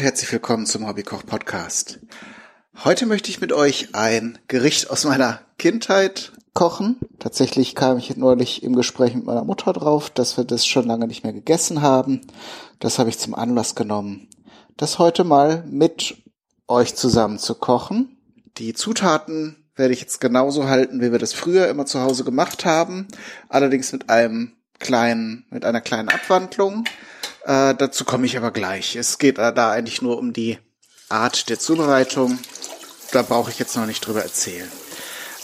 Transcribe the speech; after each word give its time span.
Und 0.00 0.06
herzlich 0.06 0.32
willkommen 0.32 0.64
zum 0.64 0.88
Hobbykoch 0.88 1.26
Podcast. 1.26 2.00
Heute 2.84 3.04
möchte 3.04 3.28
ich 3.28 3.42
mit 3.42 3.52
euch 3.52 3.94
ein 3.94 4.38
Gericht 4.48 4.88
aus 4.88 5.04
meiner 5.04 5.40
Kindheit 5.58 6.32
kochen. 6.54 6.98
Tatsächlich 7.18 7.74
kam 7.74 7.98
ich 7.98 8.16
neulich 8.16 8.62
im 8.62 8.74
Gespräch 8.74 9.14
mit 9.14 9.26
meiner 9.26 9.44
Mutter 9.44 9.74
drauf, 9.74 10.08
dass 10.08 10.38
wir 10.38 10.44
das 10.44 10.66
schon 10.66 10.86
lange 10.86 11.06
nicht 11.06 11.22
mehr 11.22 11.34
gegessen 11.34 11.82
haben. 11.82 12.22
Das 12.78 12.98
habe 12.98 13.10
ich 13.10 13.18
zum 13.18 13.34
Anlass 13.34 13.74
genommen, 13.74 14.30
das 14.78 14.98
heute 14.98 15.22
mal 15.22 15.64
mit 15.68 16.16
euch 16.66 16.94
zusammen 16.94 17.38
zu 17.38 17.54
kochen. 17.54 18.16
Die 18.56 18.72
Zutaten 18.72 19.66
werde 19.76 19.92
ich 19.92 20.00
jetzt 20.00 20.18
genauso 20.18 20.66
halten, 20.66 21.02
wie 21.02 21.12
wir 21.12 21.18
das 21.18 21.34
früher 21.34 21.68
immer 21.68 21.84
zu 21.84 22.00
Hause 22.00 22.24
gemacht 22.24 22.64
haben. 22.64 23.06
Allerdings 23.50 23.92
mit 23.92 24.08
einem 24.08 24.52
kleinen, 24.78 25.44
mit 25.50 25.66
einer 25.66 25.82
kleinen 25.82 26.08
Abwandlung. 26.08 26.84
Äh, 27.44 27.74
dazu 27.74 28.04
komme 28.04 28.26
ich 28.26 28.36
aber 28.36 28.50
gleich. 28.50 28.96
Es 28.96 29.18
geht 29.18 29.38
da 29.38 29.70
eigentlich 29.70 30.02
nur 30.02 30.18
um 30.18 30.32
die 30.32 30.58
Art 31.08 31.48
der 31.48 31.58
Zubereitung. 31.58 32.38
Da 33.12 33.22
brauche 33.22 33.50
ich 33.50 33.58
jetzt 33.58 33.76
noch 33.76 33.86
nicht 33.86 34.06
drüber 34.06 34.22
erzählen. 34.22 34.70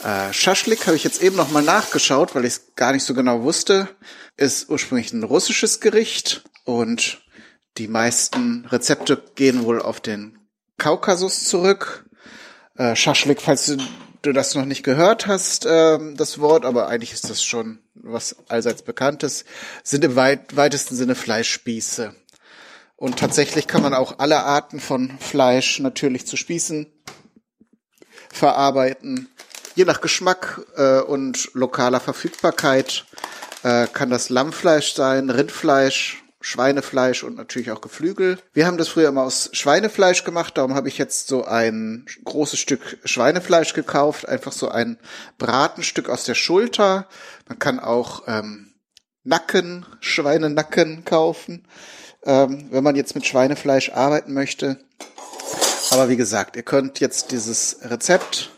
Äh, 0.05 0.33
Schaschlik 0.33 0.87
habe 0.87 0.97
ich 0.97 1.05
jetzt 1.05 1.23
eben 1.23 1.37
noch 1.37 1.51
mal 1.51 1.63
nachgeschaut, 1.63 2.35
weil 2.35 2.45
ich 2.45 2.55
es 2.55 2.75
gar 2.77 2.93
nicht 2.93 3.05
so 3.05 3.15
genau 3.15 3.43
wusste. 3.43 3.89
Ist 4.37 4.69
ursprünglich 4.69 5.13
ein 5.13 5.25
russisches 5.25 5.81
Gericht 5.81 6.45
und 6.65 7.23
die 7.79 7.89
meisten 7.89 8.67
Rezepte 8.67 9.23
gehen 9.35 9.65
wohl 9.65 9.81
auf 9.83 10.01
den 10.01 10.39
Kaukasus 10.79 11.45
zurück. 11.45 12.07
Äh, 12.77 12.95
Schaschlik, 12.95 13.41
falls 13.41 13.67
du, 13.67 13.79
du 14.27 14.33
das 14.33 14.55
noch 14.55 14.65
nicht 14.65 14.83
gehört 14.83 15.27
hast, 15.27 15.67
äh, 15.67 15.99
das 16.15 16.39
Wort, 16.41 16.65
aber 16.65 16.89
eigentlich 16.89 17.13
ist 17.13 17.31
das 17.31 17.43
schon 17.43 17.79
was 17.95 18.37
allseits 18.49 18.83
bekanntes, 18.83 19.45
sind 19.83 20.05
im 20.05 20.17
weit, 20.17 20.57
weitesten 20.57 20.95
Sinne 20.97 21.15
Fleischspieße. 21.15 22.15
Und 22.97 23.19
tatsächlich 23.19 23.67
kann 23.67 23.83
man 23.83 23.95
auch 23.95 24.19
alle 24.19 24.45
Arten 24.45 24.81
von 24.81 25.19
Fleisch 25.19 25.81
natürlich 25.81 26.27
zu 26.27 26.37
Spießen 26.37 26.87
verarbeiten. 28.33 29.29
Je 29.75 29.85
nach 29.85 30.01
Geschmack 30.01 30.61
äh, 30.77 31.01
und 31.01 31.51
lokaler 31.53 32.01
Verfügbarkeit 32.01 33.05
äh, 33.63 33.87
kann 33.87 34.11
das 34.11 34.31
Lammfleisch 34.31 34.95
sein, 34.95 35.29
Rindfleisch, 35.29 36.23
Schweinefleisch 36.47 37.25
und 37.25 37.35
natürlich 37.35 37.73
auch 37.73 37.81
Geflügel. 37.81 38.39
Wir 38.53 38.69
haben 38.69 38.79
das 38.79 38.87
früher 38.87 39.09
immer 39.09 39.25
aus 39.25 39.51
Schweinefleisch 39.53 40.23
gemacht, 40.23 40.57
darum 40.57 40.77
habe 40.77 40.87
ich 40.87 40.97
jetzt 40.97 41.27
so 41.27 41.45
ein 41.45 42.07
großes 42.25 42.61
Stück 42.61 42.99
Schweinefleisch 43.05 43.75
gekauft, 43.75 44.29
einfach 44.29 44.53
so 44.53 44.69
ein 44.69 44.97
Bratenstück 45.39 46.09
aus 46.09 46.23
der 46.23 46.37
Schulter. 46.37 47.09
Man 47.49 47.59
kann 47.59 47.81
auch 47.81 48.29
ähm, 48.29 48.75
Nacken, 49.25 49.87
Schweinenacken 49.99 51.05
kaufen, 51.05 51.67
ähm, 52.25 52.69
wenn 52.71 52.85
man 52.85 52.95
jetzt 52.95 53.17
mit 53.17 53.27
Schweinefleisch 53.27 53.91
arbeiten 53.91 54.33
möchte. 54.33 54.79
Aber 55.91 56.09
wie 56.09 56.17
gesagt, 56.17 56.55
ihr 56.55 56.62
könnt 56.62 57.01
jetzt 57.01 57.33
dieses 57.33 57.79
Rezept 57.83 58.53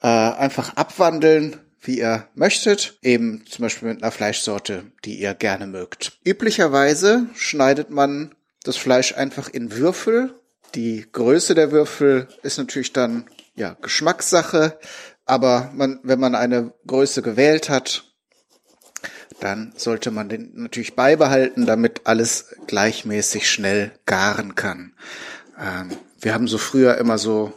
äh, 0.00 0.06
einfach 0.06 0.76
abwandeln 0.76 1.58
wie 1.82 1.98
ihr 1.98 2.28
möchtet, 2.34 2.98
eben 3.02 3.44
zum 3.46 3.64
Beispiel 3.64 3.88
mit 3.88 4.02
einer 4.02 4.12
Fleischsorte, 4.12 4.84
die 5.04 5.20
ihr 5.20 5.34
gerne 5.34 5.66
mögt. 5.66 6.18
Üblicherweise 6.24 7.26
schneidet 7.34 7.90
man 7.90 8.34
das 8.62 8.76
Fleisch 8.76 9.14
einfach 9.14 9.48
in 9.48 9.76
Würfel. 9.76 10.34
Die 10.74 11.06
Größe 11.10 11.54
der 11.54 11.72
Würfel 11.72 12.28
ist 12.42 12.58
natürlich 12.58 12.92
dann 12.92 13.26
ja 13.54 13.76
Geschmackssache, 13.82 14.78
aber 15.26 15.70
man, 15.74 16.00
wenn 16.02 16.20
man 16.20 16.34
eine 16.34 16.72
Größe 16.86 17.20
gewählt 17.20 17.68
hat, 17.68 18.04
dann 19.40 19.72
sollte 19.76 20.12
man 20.12 20.28
den 20.28 20.52
natürlich 20.54 20.94
beibehalten, 20.94 21.66
damit 21.66 22.02
alles 22.04 22.54
gleichmäßig 22.68 23.50
schnell 23.50 23.90
garen 24.06 24.54
kann. 24.54 24.94
Ähm, 25.58 25.90
wir 26.20 26.32
haben 26.32 26.46
so 26.46 26.58
früher 26.58 26.96
immer 26.98 27.18
so 27.18 27.52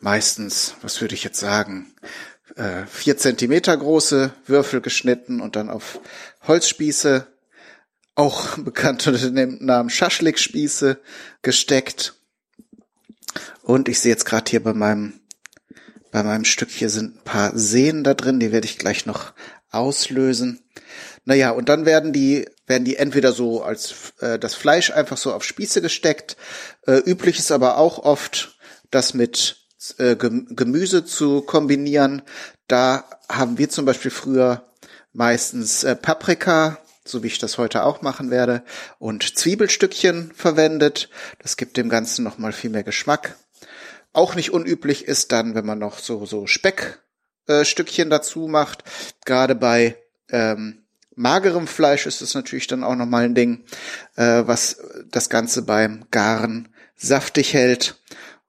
meistens, 0.00 0.74
was 0.82 1.00
würde 1.00 1.14
ich 1.14 1.22
jetzt 1.22 1.38
sagen, 1.38 1.92
äh, 2.56 2.86
vier 2.86 3.16
Zentimeter 3.16 3.76
große 3.76 4.32
Würfel 4.46 4.80
geschnitten 4.80 5.40
und 5.40 5.56
dann 5.56 5.70
auf 5.70 6.00
Holzspieße, 6.46 7.26
auch 8.14 8.58
bekannt 8.58 9.06
unter 9.06 9.30
dem 9.30 9.64
Namen 9.64 9.90
Schaschlikspieße, 9.90 10.98
gesteckt. 11.42 12.14
Und 13.62 13.88
ich 13.88 14.00
sehe 14.00 14.12
jetzt 14.12 14.24
gerade 14.24 14.50
hier 14.50 14.62
bei 14.62 14.74
meinem 14.74 15.20
bei 16.10 16.22
meinem 16.22 16.44
Stück 16.44 16.70
hier 16.70 16.90
sind 16.90 17.16
ein 17.16 17.24
paar 17.24 17.56
Sehnen 17.56 18.02
da 18.04 18.14
drin, 18.14 18.40
die 18.40 18.52
werde 18.52 18.66
ich 18.66 18.78
gleich 18.78 19.06
noch 19.06 19.32
auslösen. 19.70 20.60
Naja, 21.24 21.50
und 21.50 21.68
dann 21.68 21.86
werden 21.86 22.12
die, 22.12 22.48
werden 22.66 22.84
die 22.84 22.96
entweder 22.96 23.32
so 23.32 23.62
als 23.62 24.12
äh, 24.20 24.38
das 24.38 24.54
Fleisch 24.54 24.90
einfach 24.90 25.16
so 25.16 25.32
auf 25.32 25.44
Spieße 25.44 25.80
gesteckt. 25.80 26.36
Äh, 26.86 26.98
üblich 26.98 27.38
ist 27.38 27.52
aber 27.52 27.76
auch 27.76 27.98
oft, 27.98 28.58
das 28.90 29.14
mit 29.14 29.59
äh, 29.98 30.16
Gemüse 30.16 31.04
zu 31.04 31.42
kombinieren. 31.42 32.22
Da 32.68 33.04
haben 33.28 33.58
wir 33.58 33.68
zum 33.68 33.84
Beispiel 33.84 34.10
früher 34.10 34.64
meistens 35.12 35.84
äh, 35.84 35.96
Paprika, 35.96 36.78
so 37.04 37.22
wie 37.22 37.28
ich 37.28 37.38
das 37.38 37.58
heute 37.58 37.84
auch 37.84 38.02
machen 38.02 38.30
werde, 38.30 38.62
und 38.98 39.38
Zwiebelstückchen 39.38 40.32
verwendet. 40.34 41.08
Das 41.38 41.56
gibt 41.56 41.76
dem 41.76 41.88
Ganzen 41.88 42.24
nochmal 42.24 42.52
viel 42.52 42.70
mehr 42.70 42.84
Geschmack. 42.84 43.36
Auch 44.12 44.34
nicht 44.34 44.52
unüblich 44.52 45.04
ist 45.04 45.32
dann, 45.32 45.54
wenn 45.54 45.66
man 45.66 45.78
noch 45.78 45.98
so, 45.98 46.26
so 46.26 46.46
Speckstückchen 46.46 48.08
äh, 48.08 48.10
dazu 48.10 48.48
macht. 48.48 48.84
Gerade 49.24 49.54
bei 49.54 49.96
ähm, 50.30 50.84
magerem 51.14 51.66
Fleisch 51.66 52.06
ist 52.06 52.22
es 52.22 52.34
natürlich 52.34 52.66
dann 52.66 52.84
auch 52.84 52.96
nochmal 52.96 53.24
ein 53.24 53.34
Ding, 53.34 53.64
äh, 54.16 54.42
was 54.46 54.82
das 55.10 55.28
Ganze 55.28 55.62
beim 55.62 56.06
Garen 56.10 56.68
saftig 56.96 57.54
hält 57.54 58.00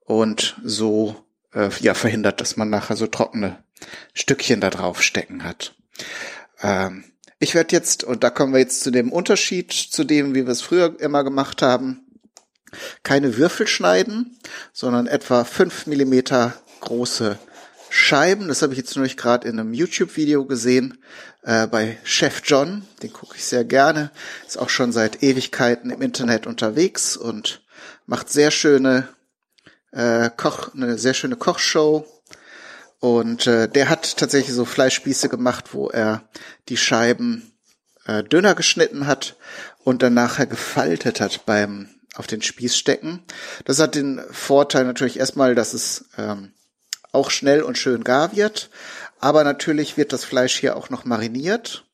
und 0.04 0.56
so 0.64 1.21
äh, 1.54 1.70
ja 1.80 1.94
verhindert, 1.94 2.40
dass 2.40 2.56
man 2.56 2.70
nachher 2.70 2.96
so 2.96 3.06
trockene 3.06 3.62
Stückchen 4.14 4.60
da 4.60 4.70
drauf 4.70 5.02
stecken 5.02 5.44
hat. 5.44 5.74
Ähm, 6.62 7.04
ich 7.38 7.54
werde 7.54 7.74
jetzt, 7.74 8.04
und 8.04 8.22
da 8.22 8.30
kommen 8.30 8.52
wir 8.52 8.60
jetzt 8.60 8.82
zu 8.82 8.90
dem 8.90 9.10
Unterschied 9.10 9.72
zu 9.72 10.04
dem, 10.04 10.34
wie 10.34 10.44
wir 10.44 10.52
es 10.52 10.62
früher 10.62 10.98
immer 11.00 11.24
gemacht 11.24 11.60
haben, 11.62 12.06
keine 13.02 13.36
Würfel 13.36 13.66
schneiden, 13.66 14.38
sondern 14.72 15.06
etwa 15.06 15.44
fünf 15.44 15.86
Millimeter 15.86 16.54
große 16.80 17.38
Scheiben. 17.90 18.48
Das 18.48 18.62
habe 18.62 18.72
ich 18.72 18.78
jetzt 18.78 18.96
nur 18.96 19.06
gerade 19.06 19.46
in 19.48 19.58
einem 19.58 19.74
YouTube-Video 19.74 20.46
gesehen 20.46 20.98
äh, 21.42 21.66
bei 21.66 21.98
Chef 22.04 22.40
John. 22.44 22.86
Den 23.02 23.12
gucke 23.12 23.36
ich 23.36 23.44
sehr 23.44 23.64
gerne. 23.64 24.10
Ist 24.46 24.58
auch 24.58 24.70
schon 24.70 24.92
seit 24.92 25.22
Ewigkeiten 25.22 25.90
im 25.90 26.00
Internet 26.00 26.46
unterwegs 26.46 27.16
und 27.16 27.62
macht 28.06 28.30
sehr 28.30 28.50
schöne 28.50 29.08
äh, 29.92 30.30
Koch, 30.36 30.74
eine 30.74 30.98
sehr 30.98 31.14
schöne 31.14 31.36
Kochshow. 31.36 32.06
Und 33.00 33.46
äh, 33.46 33.68
der 33.68 33.88
hat 33.88 34.16
tatsächlich 34.16 34.54
so 34.54 34.64
Fleischspieße 34.64 35.28
gemacht, 35.28 35.74
wo 35.74 35.88
er 35.88 36.22
die 36.68 36.76
Scheiben 36.76 37.52
äh, 38.06 38.22
dünner 38.22 38.54
geschnitten 38.54 39.06
hat 39.06 39.36
und 39.84 40.02
dann 40.02 40.14
nachher 40.14 40.46
gefaltet 40.46 41.20
hat 41.20 41.46
beim 41.46 41.88
auf 42.14 42.26
den 42.26 42.42
Spieß 42.42 42.76
stecken. 42.76 43.24
Das 43.64 43.78
hat 43.78 43.94
den 43.94 44.20
Vorteil 44.30 44.84
natürlich 44.84 45.18
erstmal, 45.18 45.54
dass 45.54 45.72
es 45.72 46.04
ähm, 46.18 46.52
auch 47.10 47.30
schnell 47.30 47.62
und 47.62 47.78
schön 47.78 48.04
gar 48.04 48.36
wird. 48.36 48.70
Aber 49.18 49.44
natürlich 49.44 49.96
wird 49.96 50.12
das 50.12 50.24
Fleisch 50.24 50.58
hier 50.58 50.76
auch 50.76 50.90
noch 50.90 51.04
mariniert. 51.04 51.86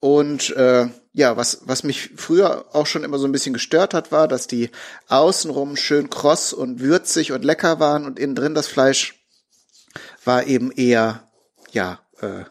Und 0.00 0.50
äh, 0.56 0.88
ja, 1.16 1.36
was, 1.36 1.60
was 1.64 1.84
mich 1.84 2.10
früher 2.16 2.66
auch 2.74 2.86
schon 2.86 3.04
immer 3.04 3.18
so 3.18 3.26
ein 3.26 3.32
bisschen 3.32 3.54
gestört 3.54 3.94
hat, 3.94 4.10
war, 4.10 4.26
dass 4.26 4.48
die 4.48 4.70
außenrum 5.08 5.76
schön 5.76 6.10
kross 6.10 6.52
und 6.52 6.80
würzig 6.80 7.30
und 7.30 7.44
lecker 7.44 7.78
waren 7.78 8.04
und 8.04 8.18
innen 8.18 8.34
drin 8.34 8.54
das 8.54 8.66
Fleisch 8.66 9.24
war 10.24 10.44
eben 10.46 10.72
eher, 10.72 11.30
ja, 11.70 12.00
äh, 12.20 12.44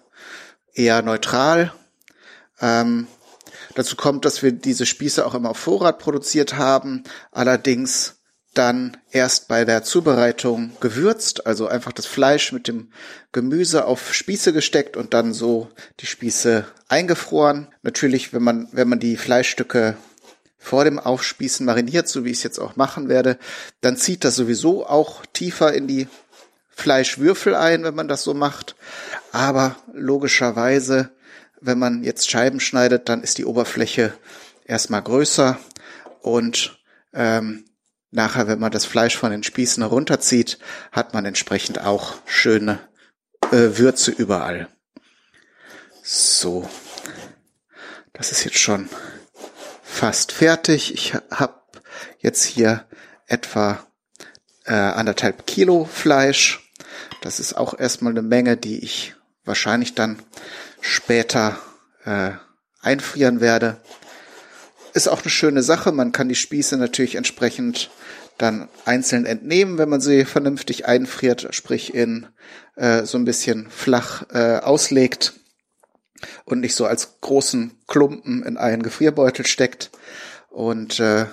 eher 0.73 1.01
neutral. 1.01 1.73
Ähm, 2.61 3.07
dazu 3.75 3.97
kommt, 3.97 4.23
dass 4.23 4.41
wir 4.41 4.53
diese 4.53 4.85
Spieße 4.85 5.25
auch 5.25 5.33
immer 5.33 5.49
auf 5.49 5.57
Vorrat 5.57 5.99
produziert 5.99 6.55
haben, 6.55 7.03
allerdings 7.31 8.22
dann 8.53 8.97
erst 9.11 9.47
bei 9.47 9.65
der 9.65 9.83
Zubereitung 9.83 10.71
gewürzt, 10.79 11.47
also 11.47 11.67
einfach 11.67 11.91
das 11.91 12.05
Fleisch 12.05 12.51
mit 12.51 12.67
dem 12.67 12.91
Gemüse 13.31 13.85
auf 13.85 14.13
Spieße 14.13 14.53
gesteckt 14.53 14.95
und 14.95 15.13
dann 15.13 15.33
so 15.33 15.69
die 15.99 16.05
Spieße 16.05 16.65
eingefroren. 16.87 17.67
Natürlich, 17.81 18.33
wenn 18.33 18.43
man, 18.43 18.67
wenn 18.71 18.89
man 18.89 18.99
die 18.99 19.17
Fleischstücke 19.17 19.97
vor 20.59 20.85
dem 20.85 20.99
Aufspießen 20.99 21.65
mariniert, 21.65 22.07
so 22.07 22.23
wie 22.23 22.29
ich 22.29 22.37
es 22.37 22.43
jetzt 22.43 22.59
auch 22.59 22.75
machen 22.75 23.09
werde, 23.09 23.37
dann 23.81 23.97
zieht 23.97 24.23
das 24.23 24.35
sowieso 24.35 24.85
auch 24.87 25.25
tiefer 25.33 25.73
in 25.73 25.87
die 25.87 26.07
Fleischwürfel 26.69 27.55
ein, 27.55 27.83
wenn 27.83 27.95
man 27.95 28.07
das 28.07 28.23
so 28.23 28.33
macht. 28.33 28.75
Aber 29.31 29.75
logischerweise, 29.93 31.11
wenn 31.59 31.79
man 31.79 32.03
jetzt 32.03 32.29
Scheiben 32.29 32.59
schneidet, 32.59 33.09
dann 33.09 33.23
ist 33.23 33.39
die 33.39 33.45
Oberfläche 33.45 34.13
erstmal 34.65 35.01
größer 35.01 35.57
und 36.21 36.79
ähm, 37.13 37.65
Nachher, 38.15 38.47
wenn 38.47 38.59
man 38.59 38.71
das 38.71 38.85
Fleisch 38.85 39.17
von 39.17 39.31
den 39.31 39.41
Spießen 39.41 39.81
herunterzieht, 39.81 40.59
hat 40.91 41.15
man 41.15 41.25
entsprechend 41.25 41.81
auch 41.81 42.13
schöne 42.27 42.77
äh, 43.51 43.79
Würze 43.79 44.11
überall. 44.11 44.67
So, 46.03 46.69
das 48.13 48.31
ist 48.31 48.43
jetzt 48.43 48.59
schon 48.59 48.87
fast 49.81 50.31
fertig. 50.31 50.93
Ich 50.93 51.15
habe 51.31 51.59
jetzt 52.19 52.43
hier 52.43 52.85
etwa 53.25 53.83
äh, 54.65 54.73
anderthalb 54.73 55.47
Kilo 55.47 55.85
Fleisch. 55.85 56.71
Das 57.21 57.39
ist 57.39 57.55
auch 57.55 57.79
erstmal 57.79 58.13
eine 58.13 58.21
Menge, 58.21 58.57
die 58.57 58.77
ich 58.83 59.15
wahrscheinlich 59.43 59.95
dann 59.95 60.21
später 60.81 61.57
äh, 62.05 62.33
einfrieren 62.79 63.41
werde. 63.41 63.81
Ist 64.93 65.07
auch 65.07 65.23
eine 65.23 65.31
schöne 65.31 65.63
Sache. 65.63 65.91
Man 65.91 66.11
kann 66.11 66.29
die 66.29 66.35
Spieße 66.35 66.77
natürlich 66.77 67.15
entsprechend 67.15 67.89
dann 68.37 68.69
einzeln 68.85 69.25
entnehmen, 69.25 69.77
wenn 69.77 69.89
man 69.89 70.01
sie 70.01 70.25
vernünftig 70.25 70.85
einfriert, 70.85 71.47
sprich 71.51 71.93
in 71.93 72.27
äh, 72.75 73.03
so 73.05 73.17
ein 73.17 73.25
bisschen 73.25 73.69
flach 73.69 74.23
äh, 74.33 74.57
auslegt 74.57 75.33
und 76.45 76.59
nicht 76.59 76.75
so 76.75 76.85
als 76.85 77.19
großen 77.21 77.71
Klumpen 77.87 78.43
in 78.43 78.57
einen 78.57 78.83
Gefrierbeutel 78.83 79.45
steckt. 79.45 79.91
Und 80.49 80.99
äh, 80.99 81.25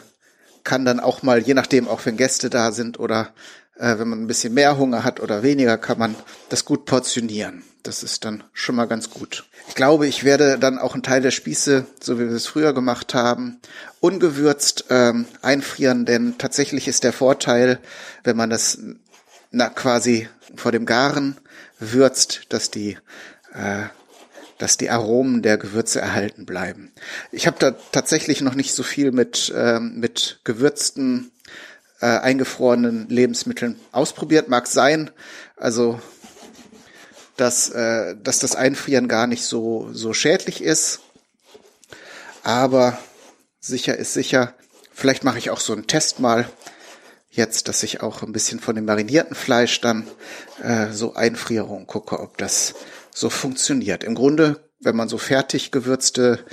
kann 0.64 0.84
dann 0.84 1.00
auch 1.00 1.22
mal, 1.22 1.40
je 1.40 1.54
nachdem, 1.54 1.88
auch 1.88 2.04
wenn 2.04 2.16
Gäste 2.16 2.50
da 2.50 2.72
sind 2.72 2.98
oder 2.98 3.32
äh, 3.76 3.98
wenn 3.98 4.08
man 4.08 4.22
ein 4.22 4.26
bisschen 4.26 4.54
mehr 4.54 4.78
Hunger 4.78 5.04
hat 5.04 5.20
oder 5.20 5.42
weniger, 5.42 5.78
kann 5.78 5.98
man 5.98 6.14
das 6.48 6.64
gut 6.64 6.84
portionieren. 6.84 7.62
Das 7.82 8.02
ist 8.02 8.24
dann 8.26 8.44
schon 8.52 8.74
mal 8.74 8.86
ganz 8.86 9.08
gut. 9.08 9.46
Ich 9.68 9.74
glaube, 9.74 10.06
ich 10.06 10.24
werde 10.24 10.58
dann 10.58 10.78
auch 10.78 10.92
einen 10.92 11.02
Teil 11.02 11.22
der 11.22 11.30
Spieße, 11.30 11.86
so 12.02 12.18
wie 12.18 12.28
wir 12.28 12.36
es 12.36 12.46
früher 12.46 12.74
gemacht 12.74 13.14
haben, 13.14 13.58
ungewürzt 14.00 14.86
ähm, 14.90 15.24
einfrieren, 15.40 16.04
denn 16.04 16.36
tatsächlich 16.36 16.88
ist 16.88 17.04
der 17.04 17.14
Vorteil, 17.14 17.78
wenn 18.22 18.36
man 18.36 18.50
das 18.50 18.78
na, 19.50 19.68
quasi 19.70 20.28
vor 20.56 20.72
dem 20.72 20.84
Garen 20.84 21.38
würzt, 21.78 22.42
dass 22.50 22.70
die 22.70 22.98
äh, 23.54 23.84
dass 24.58 24.76
die 24.76 24.90
Aromen 24.90 25.40
der 25.40 25.56
Gewürze 25.56 26.02
erhalten 26.02 26.44
bleiben. 26.44 26.92
Ich 27.32 27.46
habe 27.46 27.56
da 27.58 27.70
tatsächlich 27.92 28.42
noch 28.42 28.54
nicht 28.54 28.74
so 28.74 28.82
viel 28.82 29.10
mit 29.10 29.50
ähm, 29.56 29.98
mit 29.98 30.40
gewürzten 30.44 31.32
äh, 32.00 32.06
eingefrorenen 32.06 33.08
Lebensmitteln 33.08 33.78
ausprobiert. 33.92 34.48
Mag 34.48 34.66
sein, 34.66 35.10
also 35.56 36.00
dass, 37.36 37.70
äh, 37.70 38.16
dass 38.22 38.38
das 38.38 38.54
Einfrieren 38.54 39.08
gar 39.08 39.26
nicht 39.26 39.44
so, 39.44 39.88
so 39.92 40.12
schädlich 40.12 40.62
ist. 40.62 41.00
Aber 42.42 42.98
sicher 43.60 43.96
ist 43.96 44.12
sicher. 44.12 44.54
Vielleicht 44.92 45.24
mache 45.24 45.38
ich 45.38 45.50
auch 45.50 45.60
so 45.60 45.72
einen 45.72 45.86
Test 45.86 46.20
mal 46.20 46.48
jetzt, 47.30 47.68
dass 47.68 47.82
ich 47.82 48.02
auch 48.02 48.22
ein 48.22 48.32
bisschen 48.32 48.60
von 48.60 48.74
dem 48.74 48.84
marinierten 48.84 49.36
Fleisch 49.36 49.80
dann 49.80 50.06
äh, 50.62 50.88
so 50.92 51.14
einfriere 51.14 51.64
und 51.64 51.86
gucke, 51.86 52.18
ob 52.18 52.36
das 52.38 52.74
so 53.14 53.30
funktioniert. 53.30 54.04
Im 54.04 54.14
Grunde, 54.14 54.60
wenn 54.80 54.96
man 54.96 55.08
so 55.08 55.18
fertig 55.18 55.70
gewürzte 55.70 56.44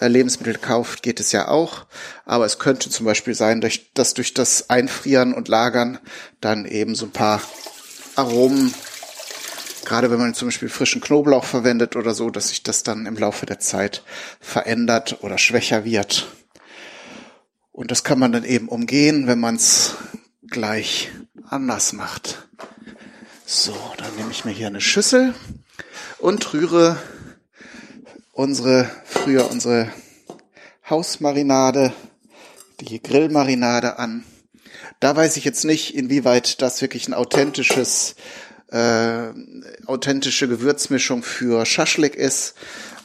Lebensmittel 0.00 0.58
kauft, 0.58 1.02
geht 1.02 1.20
es 1.20 1.32
ja 1.32 1.48
auch. 1.48 1.86
Aber 2.24 2.44
es 2.44 2.58
könnte 2.58 2.90
zum 2.90 3.06
Beispiel 3.06 3.34
sein, 3.34 3.60
dass 3.94 4.14
durch 4.14 4.34
das 4.34 4.70
Einfrieren 4.70 5.34
und 5.34 5.48
Lagern 5.48 5.98
dann 6.40 6.66
eben 6.66 6.94
so 6.94 7.06
ein 7.06 7.12
paar 7.12 7.40
Aromen, 8.14 8.74
gerade 9.84 10.10
wenn 10.10 10.18
man 10.18 10.34
zum 10.34 10.48
Beispiel 10.48 10.68
frischen 10.68 11.00
Knoblauch 11.00 11.44
verwendet 11.44 11.96
oder 11.96 12.14
so, 12.14 12.30
dass 12.30 12.48
sich 12.48 12.62
das 12.62 12.82
dann 12.82 13.06
im 13.06 13.16
Laufe 13.16 13.46
der 13.46 13.58
Zeit 13.58 14.02
verändert 14.40 15.18
oder 15.20 15.38
schwächer 15.38 15.84
wird. 15.84 16.28
Und 17.72 17.90
das 17.90 18.04
kann 18.04 18.18
man 18.18 18.32
dann 18.32 18.44
eben 18.44 18.68
umgehen, 18.68 19.26
wenn 19.26 19.38
man 19.38 19.56
es 19.56 19.96
gleich 20.48 21.10
anders 21.48 21.92
macht. 21.92 22.48
So, 23.44 23.76
dann 23.98 24.14
nehme 24.16 24.30
ich 24.30 24.44
mir 24.44 24.50
hier 24.50 24.66
eine 24.66 24.80
Schüssel 24.80 25.34
und 26.18 26.52
rühre 26.52 26.96
unsere, 28.36 28.90
früher 29.04 29.50
unsere 29.50 29.90
Hausmarinade, 30.88 31.92
die 32.80 33.02
Grillmarinade 33.02 33.98
an. 33.98 34.24
Da 35.00 35.16
weiß 35.16 35.38
ich 35.38 35.44
jetzt 35.44 35.64
nicht, 35.64 35.94
inwieweit 35.94 36.60
das 36.60 36.80
wirklich 36.82 37.08
ein 37.08 37.14
authentisches, 37.14 38.14
äh, 38.70 39.28
authentische 39.86 40.48
Gewürzmischung 40.48 41.22
für 41.22 41.64
Schaschlik 41.64 42.14
ist. 42.14 42.54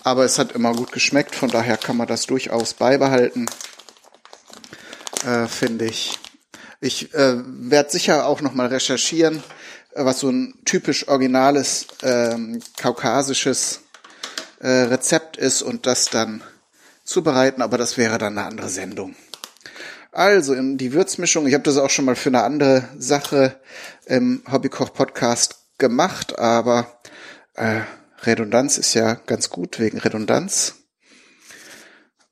Aber 0.04 0.26
es 0.26 0.38
hat 0.38 0.52
immer 0.52 0.74
gut 0.74 0.92
geschmeckt, 0.92 1.34
von 1.34 1.50
daher 1.50 1.78
kann 1.78 1.96
man 1.96 2.08
das 2.08 2.26
durchaus 2.26 2.74
beibehalten, 2.74 3.46
äh, 5.26 5.48
finde 5.48 5.86
ich. 5.86 6.20
Ich 6.82 7.14
äh, 7.14 7.36
werde 7.46 7.92
sicher 7.92 8.26
auch 8.26 8.42
nochmal 8.42 8.68
recherchieren, 8.68 9.42
äh, 9.94 10.04
was 10.04 10.20
so 10.20 10.30
ein 10.30 10.56
typisch 10.66 11.08
originales 11.08 11.88
ähm, 12.04 12.62
kaukasisches 12.78 13.82
äh, 14.62 14.68
Rezept 14.68 15.38
ist 15.38 15.62
und 15.62 15.86
das 15.86 16.06
dann 16.06 16.42
zubereiten, 17.04 17.62
aber 17.62 17.78
das 17.78 17.98
wäre 17.98 18.18
dann 18.18 18.38
eine 18.38 18.48
andere 18.48 18.70
Sendung. 18.70 19.16
Also 20.12 20.54
in 20.54 20.78
die 20.78 20.94
Würzmischung, 20.94 21.48
ich 21.48 21.54
habe 21.54 21.64
das 21.64 21.78
auch 21.78 21.90
schon 21.90 22.06
mal 22.06 22.16
für 22.16 22.30
eine 22.30 22.44
andere 22.44 22.88
Sache 22.98 23.60
im 24.06 24.44
Hobbykoch-Podcast 24.52 25.56
gemacht, 25.78 26.38
aber 26.38 27.00
äh, 27.56 27.82
Redundanz 28.24 28.78
ist 28.78 28.94
ja 28.94 29.16
ganz 29.16 29.50
gut 29.50 29.80
wegen 29.80 29.98
Redundanz. 29.98 30.76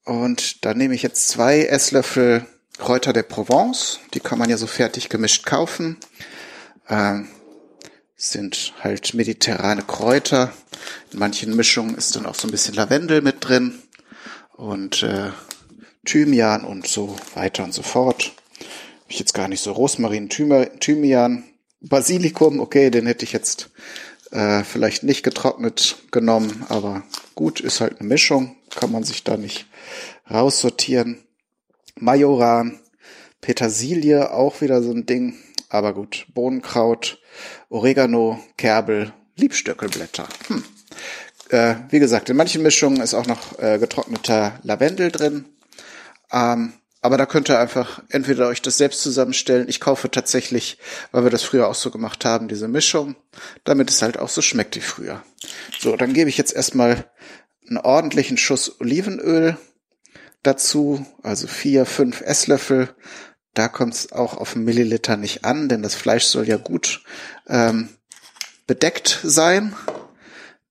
Und 0.03 0.65
da 0.65 0.73
nehme 0.73 0.93
ich 0.93 1.03
jetzt 1.03 1.29
zwei 1.29 1.65
Esslöffel 1.65 2.45
Kräuter 2.77 3.11
der 3.11 3.23
Provence, 3.23 3.99
die 4.13 4.19
kann 4.21 4.39
man 4.39 4.49
ja 4.49 4.57
so 4.57 4.67
fertig 4.67 5.09
gemischt 5.09 5.45
kaufen. 5.45 5.97
Äh, 6.87 7.21
sind 8.19 8.73
halt 8.81 9.13
mediterrane 9.13 9.81
Kräuter. 9.81 10.51
In 11.11 11.19
manchen 11.19 11.55
Mischungen 11.55 11.95
ist 11.95 12.17
dann 12.17 12.25
auch 12.25 12.35
so 12.35 12.47
ein 12.47 12.51
bisschen 12.51 12.75
Lavendel 12.75 13.21
mit 13.21 13.37
drin 13.39 13.79
und 14.57 15.03
äh, 15.03 15.29
Thymian 16.03 16.65
und 16.65 16.85
so 16.85 17.15
weiter 17.33 17.63
und 17.63 17.73
so 17.73 17.81
fort. 17.81 18.33
Hab 18.59 19.09
ich 19.09 19.19
jetzt 19.19 19.33
gar 19.33 19.47
nicht 19.47 19.61
so 19.61 19.71
Rosmarin, 19.71 20.27
Thymian, 20.27 21.45
Basilikum, 21.79 22.59
okay, 22.59 22.89
den 22.89 23.07
hätte 23.07 23.23
ich 23.23 23.31
jetzt 23.31 23.69
äh, 24.31 24.65
vielleicht 24.65 25.03
nicht 25.03 25.23
getrocknet 25.23 25.95
genommen, 26.11 26.65
aber 26.67 27.03
gut, 27.35 27.61
ist 27.61 27.79
halt 27.79 27.99
eine 28.01 28.09
Mischung, 28.09 28.57
kann 28.69 28.91
man 28.91 29.05
sich 29.05 29.23
da 29.23 29.37
nicht 29.37 29.65
raussortieren. 30.29 31.23
Majoran, 31.95 32.81
Petersilie, 33.39 34.31
auch 34.33 34.59
wieder 34.59 34.83
so 34.83 34.91
ein 34.91 35.05
Ding, 35.05 35.37
aber 35.69 35.93
gut, 35.93 36.25
Bohnenkraut, 36.33 37.19
Oregano, 37.69 38.43
Kerbel, 38.57 39.13
Liebstöckelblätter. 39.35 40.27
Hm. 40.47 40.63
Äh, 41.49 41.75
wie 41.89 41.99
gesagt, 41.99 42.29
in 42.29 42.37
manchen 42.37 42.61
Mischungen 42.61 43.01
ist 43.01 43.13
auch 43.13 43.25
noch 43.25 43.57
äh, 43.59 43.79
getrockneter 43.79 44.59
Lavendel 44.63 45.11
drin. 45.11 45.45
Ähm, 46.31 46.73
aber 47.01 47.17
da 47.17 47.25
könnt 47.25 47.49
ihr 47.49 47.59
einfach 47.59 48.03
entweder 48.09 48.47
euch 48.47 48.61
das 48.61 48.77
selbst 48.77 49.01
zusammenstellen. 49.01 49.69
Ich 49.69 49.79
kaufe 49.79 50.11
tatsächlich, 50.11 50.77
weil 51.11 51.23
wir 51.23 51.31
das 51.31 51.43
früher 51.43 51.67
auch 51.67 51.75
so 51.75 51.91
gemacht 51.91 52.25
haben, 52.25 52.49
diese 52.49 52.67
Mischung, 52.67 53.15
damit 53.63 53.89
es 53.89 54.01
halt 54.01 54.19
auch 54.19 54.29
so 54.29 54.41
schmeckt 54.41 54.75
wie 54.75 54.81
früher. 54.81 55.23
So, 55.79 55.95
dann 55.95 56.13
gebe 56.13 56.29
ich 56.29 56.37
jetzt 56.37 56.53
erstmal 56.53 57.09
einen 57.67 57.77
ordentlichen 57.77 58.37
Schuss 58.37 58.79
Olivenöl 58.81 59.57
dazu, 60.43 61.05
also 61.23 61.47
vier, 61.47 61.85
fünf 61.85 62.21
Esslöffel 62.21 62.89
da 63.53 63.67
kommt 63.67 63.93
es 63.93 64.11
auch 64.11 64.37
auf 64.37 64.55
Milliliter 64.55 65.17
nicht 65.17 65.45
an, 65.45 65.69
denn 65.69 65.81
das 65.81 65.95
Fleisch 65.95 66.25
soll 66.25 66.47
ja 66.47 66.57
gut 66.57 67.03
ähm, 67.47 67.89
bedeckt 68.67 69.19
sein. 69.23 69.75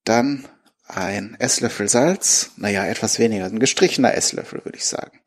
Dann 0.04 0.46
ein 0.86 1.36
Esslöffel 1.38 1.88
Salz, 1.88 2.52
naja, 2.56 2.86
etwas 2.86 3.18
weniger, 3.18 3.44
ein 3.44 3.60
gestrichener 3.60 4.14
Esslöffel, 4.14 4.64
würde 4.64 4.78
ich 4.78 4.86
sagen. 4.86 5.20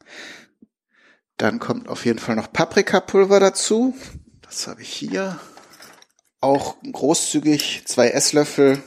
Dann 1.38 1.60
kommt 1.60 1.88
auf 1.88 2.05
jeden 2.05 2.20
Fall 2.20 2.36
noch 2.36 2.51
Paprikapulver 2.51 3.39
dazu. 3.39 3.96
Das 4.41 4.67
habe 4.67 4.81
ich 4.81 4.93
hier. 4.93 5.39
Auch 6.39 6.77
großzügig 6.81 7.84
zwei 7.86 8.10
Esslöffel. 8.10 8.81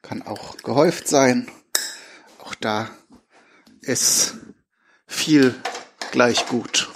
Kann 0.00 0.22
auch 0.22 0.56
gehäuft 0.58 1.08
sein. 1.08 1.50
Auch 2.38 2.54
da 2.54 2.90
ist 3.80 4.34
viel 5.06 5.54
gleich 6.12 6.46
gut. 6.46 6.93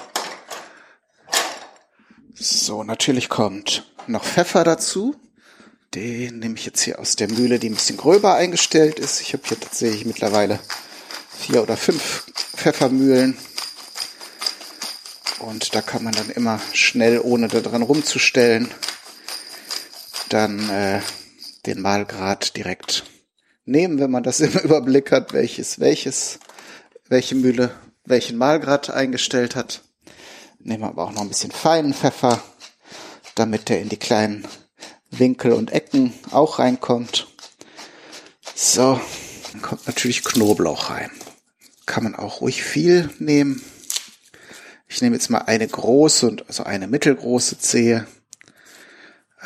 So, 2.40 2.84
natürlich 2.84 3.28
kommt 3.28 3.84
noch 4.06 4.22
Pfeffer 4.24 4.62
dazu. 4.62 5.16
Den 5.94 6.38
nehme 6.38 6.54
ich 6.54 6.66
jetzt 6.66 6.82
hier 6.82 7.00
aus 7.00 7.16
der 7.16 7.28
Mühle, 7.28 7.58
die 7.58 7.68
ein 7.68 7.74
bisschen 7.74 7.96
gröber 7.96 8.34
eingestellt 8.34 9.00
ist. 9.00 9.20
Ich 9.20 9.32
habe 9.32 9.42
hier 9.48 9.58
tatsächlich 9.58 10.04
mittlerweile 10.04 10.60
vier 11.36 11.64
oder 11.64 11.76
fünf 11.76 12.26
Pfeffermühlen. 12.54 13.36
Und 15.40 15.74
da 15.74 15.82
kann 15.82 16.04
man 16.04 16.12
dann 16.12 16.30
immer 16.30 16.60
schnell, 16.72 17.20
ohne 17.20 17.48
da 17.48 17.58
dran 17.58 17.82
rumzustellen, 17.82 18.70
dann 20.28 20.70
äh, 20.70 21.00
den 21.66 21.80
Mahlgrad 21.80 22.56
direkt 22.56 23.04
nehmen, 23.64 23.98
wenn 23.98 24.12
man 24.12 24.22
das 24.22 24.38
im 24.40 24.52
Überblick 24.52 25.10
hat, 25.10 25.32
welches, 25.32 25.80
welches, 25.80 26.38
welche 27.08 27.34
Mühle 27.34 27.72
welchen 28.04 28.38
Mahlgrad 28.38 28.90
eingestellt 28.90 29.56
hat. 29.56 29.82
Nehmen 30.68 30.82
wir 30.82 30.88
aber 30.88 31.04
auch 31.04 31.12
noch 31.12 31.22
ein 31.22 31.30
bisschen 31.30 31.50
feinen 31.50 31.94
Pfeffer, 31.94 32.42
damit 33.34 33.70
der 33.70 33.80
in 33.80 33.88
die 33.88 33.96
kleinen 33.96 34.46
Winkel 35.10 35.52
und 35.52 35.72
Ecken 35.72 36.12
auch 36.30 36.58
reinkommt. 36.58 37.26
So, 38.54 39.00
dann 39.50 39.62
kommt 39.62 39.86
natürlich 39.86 40.22
Knoblauch 40.22 40.90
rein. 40.90 41.10
Kann 41.86 42.04
man 42.04 42.14
auch 42.14 42.42
ruhig 42.42 42.62
viel 42.62 43.08
nehmen. 43.18 43.62
Ich 44.88 45.00
nehme 45.00 45.16
jetzt 45.16 45.30
mal 45.30 45.38
eine 45.38 45.66
große 45.66 46.26
und 46.26 46.46
also 46.48 46.64
eine 46.64 46.86
mittelgroße 46.86 47.58
Zehe. 47.58 48.06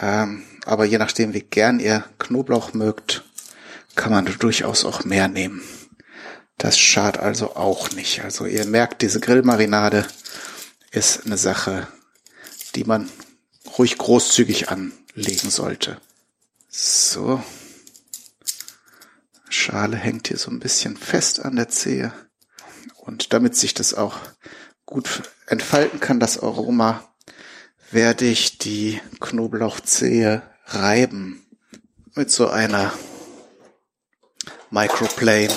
Ähm, 0.00 0.42
aber 0.64 0.86
je 0.86 0.98
nachdem, 0.98 1.34
wie 1.34 1.42
gern 1.42 1.78
ihr 1.78 2.04
Knoblauch 2.18 2.72
mögt, 2.72 3.22
kann 3.94 4.10
man 4.10 4.24
durchaus 4.40 4.84
auch 4.84 5.04
mehr 5.04 5.28
nehmen. 5.28 5.62
Das 6.58 6.80
schadet 6.80 7.22
also 7.22 7.54
auch 7.54 7.92
nicht. 7.92 8.24
Also 8.24 8.44
ihr 8.44 8.64
merkt, 8.66 9.02
diese 9.02 9.20
Grillmarinade 9.20 10.04
ist 10.92 11.24
eine 11.24 11.38
Sache, 11.38 11.88
die 12.74 12.84
man 12.84 13.10
ruhig 13.78 13.98
großzügig 13.98 14.68
anlegen 14.68 15.50
sollte. 15.50 16.00
So. 16.68 17.42
Schale 19.48 19.96
hängt 19.96 20.28
hier 20.28 20.38
so 20.38 20.50
ein 20.50 20.60
bisschen 20.60 20.96
fest 20.96 21.40
an 21.40 21.56
der 21.56 21.68
Zehe. 21.68 22.12
Und 22.96 23.32
damit 23.32 23.56
sich 23.56 23.74
das 23.74 23.94
auch 23.94 24.18
gut 24.86 25.22
entfalten 25.46 25.98
kann, 25.98 26.20
das 26.20 26.38
Aroma, 26.38 27.08
werde 27.90 28.26
ich 28.26 28.58
die 28.58 29.00
Knoblauchzehe 29.20 30.42
reiben 30.66 31.44
mit 32.14 32.30
so 32.30 32.48
einer 32.48 32.92
Microplane. 34.70 35.52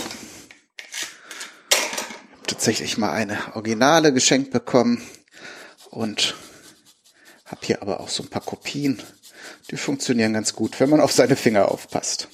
Tatsächlich 2.47 2.97
mal 2.97 3.11
eine 3.11 3.37
Originale 3.55 4.13
geschenkt 4.13 4.51
bekommen 4.51 5.01
und 5.95 6.35
habe 7.45 7.65
hier 7.65 7.81
aber 7.81 7.99
auch 7.99 8.09
so 8.09 8.23
ein 8.23 8.29
paar 8.29 8.43
Kopien. 8.43 9.01
Die 9.71 9.77
funktionieren 9.77 10.33
ganz 10.33 10.53
gut, 10.53 10.79
wenn 10.79 10.89
man 10.89 10.99
auf 10.99 11.11
seine 11.11 11.35
Finger 11.35 11.71
aufpasst. 11.71 12.27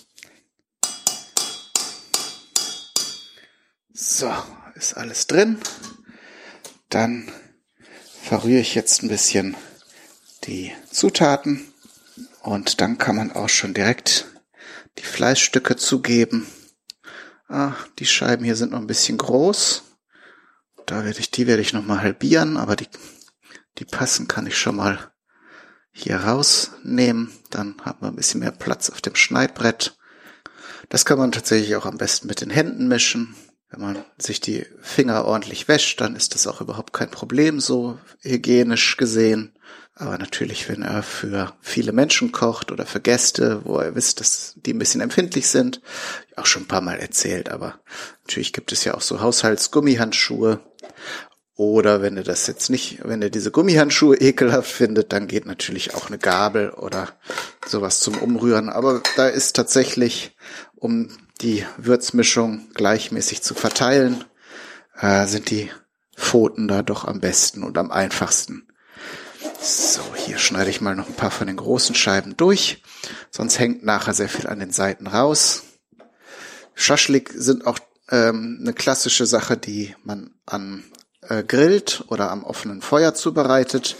So, 3.94 4.34
ist 4.76 4.96
alles 4.96 5.28
drin. 5.28 5.60
Dann 6.90 7.32
verrühre 8.22 8.60
ich 8.60 8.76
jetzt 8.76 9.04
ein 9.04 9.10
bisschen 9.10 9.56
die 10.46 10.74
Zutaten 10.90 11.72
und 12.42 12.82
dann 12.82 12.98
kann 12.98 13.16
man 13.16 13.32
auch 13.32 13.50
schon 13.50 13.74
direkt 13.74 14.26
die 14.98 15.04
Fleischstücke 15.04 15.76
zugeben. 15.76 16.48
Ah, 17.48 17.76
die 18.00 18.06
Scheiben 18.06 18.44
hier 18.44 18.56
sind 18.56 18.72
noch 18.72 18.80
ein 18.80 18.88
bisschen 18.88 19.18
groß. 19.18 19.84
Da 20.88 21.06
werde 21.06 21.20
ich, 21.20 21.32
die 21.32 21.48
werde 21.48 21.62
ich 21.62 21.74
noch 21.74 21.86
mal 21.86 22.02
halbieren, 22.02 22.58
aber 22.58 22.76
die, 22.76 22.88
die 23.78 23.86
passen 23.86 24.28
kann 24.28 24.48
ich 24.48 24.58
schon 24.58 24.76
mal 24.76 25.12
hier 25.92 26.18
rausnehmen. 26.18 27.32
Dann 27.50 27.76
haben 27.84 28.02
wir 28.02 28.08
ein 28.08 28.16
bisschen 28.16 28.40
mehr 28.40 28.52
Platz 28.52 28.90
auf 28.90 29.02
dem 29.02 29.16
Schneidbrett. 29.16 29.98
Das 30.90 31.06
kann 31.06 31.18
man 31.18 31.32
tatsächlich 31.32 31.76
auch 31.76 31.86
am 31.86 31.98
besten 31.98 32.28
mit 32.28 32.42
den 32.42 32.50
Händen 32.50 32.88
mischen. 32.88 33.36
Wenn 33.70 33.82
man 33.82 34.06
sich 34.18 34.42
die 34.42 34.66
Finger 34.82 35.24
ordentlich 35.24 35.70
wäscht, 35.70 36.02
dann 36.02 36.16
ist 36.16 36.36
das 36.36 36.46
auch 36.46 36.60
überhaupt 36.60 36.92
kein 36.92 37.10
Problem, 37.10 37.62
so 37.62 37.98
hygienisch 38.20 38.98
gesehen. 38.98 39.54
Aber 39.96 40.18
natürlich, 40.18 40.68
wenn 40.68 40.82
er 40.82 41.04
für 41.04 41.54
viele 41.62 41.94
Menschen 41.94 42.32
kocht 42.32 42.72
oder 42.72 42.86
für 42.86 43.00
Gäste, 43.00 43.62
wo 43.66 43.78
er 43.78 43.96
wisst, 43.96 44.20
dass 44.20 44.56
die 44.58 44.74
ein 44.74 44.80
bisschen 44.80 45.00
empfindlich 45.00 45.48
sind, 45.48 45.82
auch 46.36 46.46
schon 46.46 46.64
ein 46.64 46.68
paar 46.68 46.82
Mal 46.82 47.00
erzählt, 47.00 47.50
aber 47.50 47.80
natürlich 48.24 48.52
gibt 48.52 48.72
es 48.72 48.84
ja 48.84 48.94
auch 48.94 49.02
so 49.02 49.22
Haushaltsgummihandschuhe. 49.22 50.60
Oder 51.62 52.02
wenn 52.02 52.18
ihr 52.18 52.24
das 52.24 52.48
jetzt 52.48 52.72
nicht, 52.72 53.02
wenn 53.04 53.22
ihr 53.22 53.30
diese 53.30 53.52
Gummihandschuhe 53.52 54.16
ekelhaft 54.16 54.72
findet, 54.72 55.14
dann 55.14 55.28
geht 55.28 55.46
natürlich 55.46 55.94
auch 55.94 56.08
eine 56.08 56.18
Gabel 56.18 56.72
oder 56.72 57.10
sowas 57.68 58.00
zum 58.00 58.18
Umrühren. 58.18 58.68
Aber 58.68 59.04
da 59.16 59.28
ist 59.28 59.56
tatsächlich, 59.56 60.36
um 60.76 61.10
die 61.40 61.64
Würzmischung 61.78 62.68
gleichmäßig 62.74 63.44
zu 63.44 63.54
verteilen, 63.54 64.24
äh, 65.00 65.28
sind 65.28 65.52
die 65.52 65.70
Pfoten 66.18 66.68
da 66.68 66.82
doch 66.82 67.06
am 67.06 67.20
besten 67.20 67.62
und 67.62 67.78
am 67.78 67.92
einfachsten. 67.92 68.68
So, 69.62 70.02
hier 70.16 70.40
schneide 70.40 70.72
ich 70.72 70.82
mal 70.82 70.96
noch 70.96 71.10
ein 71.10 71.14
paar 71.14 71.30
von 71.30 71.46
den 71.46 71.58
großen 71.58 71.94
Scheiben 71.94 72.36
durch, 72.38 72.82
sonst 73.30 73.60
hängt 73.60 73.86
nachher 73.86 74.16
sehr 74.16 74.30
viel 74.30 74.48
an 74.48 74.58
den 74.58 74.72
Seiten 74.72 75.06
raus. 75.06 75.62
Schaschlik 76.74 77.32
sind 77.36 77.68
auch 77.68 77.78
ähm, 78.10 78.58
eine 78.62 78.74
klassische 78.74 79.28
Sache, 79.28 79.58
die 79.58 79.96
man 80.04 80.34
an 80.48 80.86
äh, 81.32 81.44
grillt 81.44 82.04
oder 82.08 82.32
am 82.32 82.44
offenen 82.44 82.82
Feuer 82.82 83.14
zubereitet. 83.14 83.96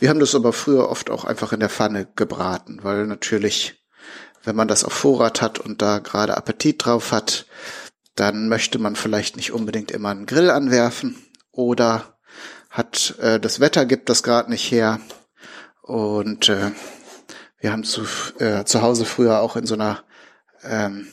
Wir 0.00 0.10
haben 0.10 0.20
das 0.20 0.34
aber 0.34 0.52
früher 0.52 0.88
oft 0.88 1.10
auch 1.10 1.24
einfach 1.24 1.52
in 1.52 1.60
der 1.60 1.70
Pfanne 1.70 2.06
gebraten, 2.14 2.80
weil 2.82 3.06
natürlich 3.06 3.84
wenn 4.44 4.56
man 4.56 4.68
das 4.68 4.84
auf 4.84 4.92
Vorrat 4.92 5.40
hat 5.40 5.58
und 5.58 5.82
da 5.82 5.98
gerade 5.98 6.36
Appetit 6.36 6.84
drauf 6.84 7.12
hat, 7.12 7.46
dann 8.14 8.48
möchte 8.48 8.78
man 8.78 8.96
vielleicht 8.96 9.36
nicht 9.36 9.52
unbedingt 9.52 9.90
immer 9.90 10.10
einen 10.10 10.26
Grill 10.26 10.50
anwerfen 10.50 11.16
oder 11.50 12.16
hat 12.70 13.16
äh, 13.20 13.40
das 13.40 13.60
Wetter 13.60 13.86
gibt 13.86 14.08
das 14.08 14.22
gerade 14.22 14.50
nicht 14.50 14.70
her 14.70 15.00
und 15.82 16.48
äh, 16.48 16.72
wir 17.58 17.72
haben 17.72 17.84
zu, 17.84 18.02
äh, 18.38 18.64
zu 18.64 18.82
Hause 18.82 19.04
früher 19.04 19.40
auch 19.40 19.56
in 19.56 19.66
so 19.66 19.74
einer 19.74 20.04
ähm, 20.62 21.08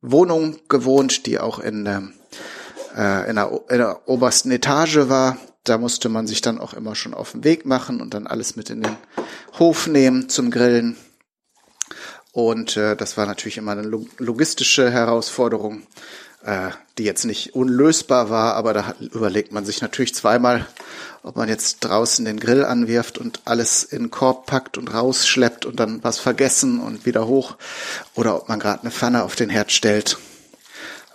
Wohnung 0.00 0.58
gewohnt, 0.68 1.26
die 1.26 1.38
auch 1.38 1.58
in, 1.58 1.86
ähm, 1.86 2.12
äh, 2.94 3.28
in, 3.28 3.36
der, 3.36 3.50
in 3.68 3.78
der 3.78 4.08
obersten 4.08 4.50
Etage 4.50 5.08
war. 5.08 5.36
Da 5.64 5.78
musste 5.78 6.08
man 6.08 6.26
sich 6.26 6.42
dann 6.42 6.58
auch 6.58 6.74
immer 6.74 6.94
schon 6.94 7.14
auf 7.14 7.32
den 7.32 7.44
Weg 7.44 7.64
machen 7.66 8.00
und 8.00 8.14
dann 8.14 8.26
alles 8.26 8.56
mit 8.56 8.70
in 8.70 8.82
den 8.82 8.96
Hof 9.58 9.86
nehmen 9.86 10.28
zum 10.28 10.50
Grillen. 10.50 10.96
Und 12.32 12.76
äh, 12.76 12.96
das 12.96 13.16
war 13.16 13.26
natürlich 13.26 13.58
immer 13.58 13.72
eine 13.72 13.88
logistische 14.18 14.90
Herausforderung, 14.90 15.86
äh, 16.44 16.70
die 16.98 17.04
jetzt 17.04 17.24
nicht 17.24 17.54
unlösbar 17.54 18.28
war, 18.28 18.54
aber 18.54 18.74
da 18.74 18.94
überlegt 19.00 19.52
man 19.52 19.64
sich 19.64 19.80
natürlich 19.80 20.14
zweimal, 20.14 20.66
ob 21.22 21.36
man 21.36 21.48
jetzt 21.48 21.80
draußen 21.80 22.24
den 22.24 22.40
Grill 22.40 22.64
anwirft 22.64 23.18
und 23.18 23.40
alles 23.44 23.84
in 23.84 24.04
den 24.04 24.10
Korb 24.10 24.46
packt 24.46 24.76
und 24.76 24.92
rausschleppt 24.92 25.64
und 25.64 25.80
dann 25.80 26.02
was 26.02 26.18
vergessen 26.18 26.80
und 26.80 27.06
wieder 27.06 27.26
hoch, 27.28 27.56
oder 28.14 28.36
ob 28.36 28.48
man 28.48 28.58
gerade 28.58 28.82
eine 28.82 28.90
Pfanne 28.90 29.22
auf 29.22 29.36
den 29.36 29.48
Herd 29.48 29.72
stellt 29.72 30.18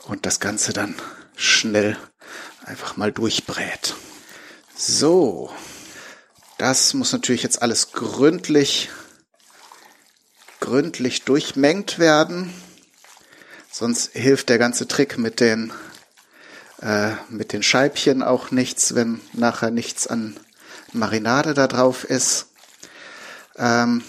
und 0.07 0.25
das 0.25 0.39
Ganze 0.39 0.73
dann 0.73 0.95
schnell 1.39 1.97
einfach 2.65 2.97
mal 2.97 3.11
durchbrät. 3.11 3.95
So, 4.75 5.51
das 6.57 6.93
muss 6.93 7.11
natürlich 7.11 7.43
jetzt 7.43 7.61
alles 7.61 7.91
gründlich 7.91 8.89
gründlich 10.59 11.23
durchmengt 11.23 11.99
werden. 11.99 12.53
Sonst 13.71 14.11
hilft 14.13 14.49
der 14.49 14.57
ganze 14.57 14.87
Trick 14.87 15.17
mit 15.17 15.39
den, 15.39 15.71
äh, 16.81 17.11
mit 17.29 17.53
den 17.53 17.63
Scheibchen 17.63 18.21
auch 18.21 18.51
nichts, 18.51 18.93
wenn 18.93 19.21
nachher 19.33 19.71
nichts 19.71 20.07
an 20.07 20.37
Marinade 20.91 21.53
da 21.53 21.67
drauf 21.67 22.03
ist. 22.03 22.47
Ähm, 23.55 24.03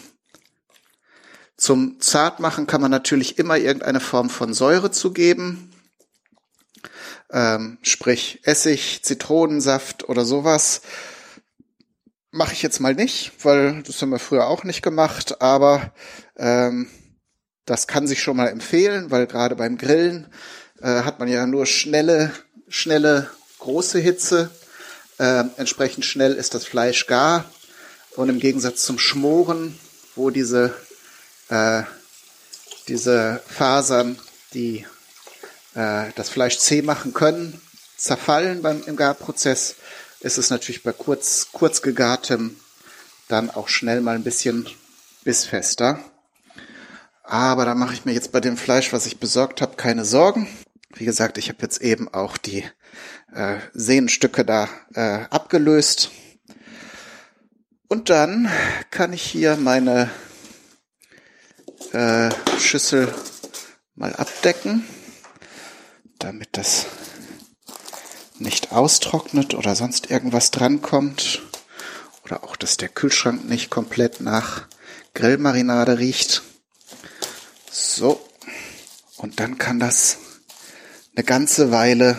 zum 1.56 2.00
Zartmachen 2.00 2.66
kann 2.66 2.80
man 2.80 2.90
natürlich 2.90 3.38
immer 3.38 3.56
irgendeine 3.56 4.00
Form 4.00 4.30
von 4.30 4.54
Säure 4.54 4.90
zugeben. 4.90 5.70
Ähm, 7.32 7.78
sprich 7.82 8.40
Essig, 8.44 9.02
Zitronensaft 9.02 10.08
oder 10.08 10.25
sowas. 10.25 10.82
Mache 12.32 12.52
ich 12.52 12.62
jetzt 12.62 12.80
mal 12.80 12.94
nicht, 12.94 13.32
weil 13.42 13.82
das 13.82 14.00
haben 14.00 14.10
wir 14.10 14.18
früher 14.18 14.46
auch 14.46 14.64
nicht 14.64 14.82
gemacht, 14.82 15.40
aber 15.40 15.92
ähm, 16.37 16.88
das 17.66 17.87
kann 17.87 18.06
sich 18.06 18.22
schon 18.22 18.37
mal 18.37 18.49
empfehlen, 18.49 19.10
weil 19.10 19.26
gerade 19.26 19.56
beim 19.56 19.78
Grillen 19.78 20.26
äh, 20.80 21.02
hat 21.02 21.18
man 21.18 21.28
ja 21.28 21.46
nur 21.46 21.66
schnelle, 21.66 22.32
schnelle, 22.68 23.30
große 23.58 23.99
Hitze. 23.99 24.50
Äh, 25.18 25.44
entsprechend 25.56 26.04
schnell 26.04 26.32
ist 26.32 26.54
das 26.54 26.64
Fleisch 26.64 27.06
gar. 27.06 27.44
Und 28.16 28.28
im 28.28 28.40
Gegensatz 28.40 28.82
zum 28.82 28.99
Schmoren, 28.99 29.78
wo 30.16 30.30
diese, 30.30 30.75
äh, 31.49 31.82
diese 32.88 33.40
Fasern, 33.46 34.18
die 34.52 34.84
äh, 35.74 36.06
das 36.14 36.28
Fleisch 36.28 36.58
zäh 36.58 36.82
machen 36.82 37.12
können, 37.12 37.60
zerfallen 37.96 38.62
beim 38.62 38.82
im 38.86 38.96
Garprozess, 38.96 39.76
ist 40.20 40.38
es 40.38 40.50
natürlich 40.50 40.82
bei 40.82 40.92
kurz, 40.92 41.48
kurz 41.52 41.82
gegartem 41.82 42.56
dann 43.28 43.50
auch 43.50 43.68
schnell 43.68 44.00
mal 44.00 44.14
ein 44.14 44.24
bisschen 44.24 44.66
bissfester. 45.24 46.00
Aber 47.22 47.64
da 47.64 47.74
mache 47.74 47.94
ich 47.94 48.04
mir 48.04 48.12
jetzt 48.12 48.32
bei 48.32 48.40
dem 48.40 48.56
Fleisch, 48.56 48.92
was 48.92 49.06
ich 49.06 49.20
besorgt 49.20 49.60
habe, 49.60 49.76
keine 49.76 50.04
Sorgen. 50.04 50.48
Wie 50.94 51.04
gesagt, 51.04 51.38
ich 51.38 51.48
habe 51.48 51.62
jetzt 51.62 51.80
eben 51.80 52.12
auch 52.12 52.36
die 52.36 52.64
äh, 53.32 53.58
Sehnenstücke 53.72 54.44
da 54.44 54.68
äh, 54.94 55.24
abgelöst. 55.30 56.10
Und 57.88 58.10
dann 58.10 58.50
kann 58.90 59.12
ich 59.12 59.22
hier 59.22 59.56
meine 59.56 60.10
äh, 61.92 62.30
Schüssel 62.58 63.12
mal 63.94 64.14
abdecken, 64.16 64.84
damit 66.20 66.50
das 66.52 66.86
nicht 68.38 68.72
austrocknet 68.72 69.54
oder 69.54 69.74
sonst 69.74 70.10
irgendwas 70.10 70.50
drankommt. 70.50 71.42
Oder 72.24 72.44
auch, 72.44 72.56
dass 72.56 72.76
der 72.76 72.88
Kühlschrank 72.88 73.48
nicht 73.48 73.70
komplett 73.70 74.20
nach 74.20 74.66
Grillmarinade 75.14 75.98
riecht. 75.98 76.42
So. 77.70 78.24
Und 79.16 79.40
dann 79.40 79.58
kann 79.58 79.80
das 79.80 80.18
eine 81.14 81.24
ganze 81.24 81.70
Weile 81.70 82.18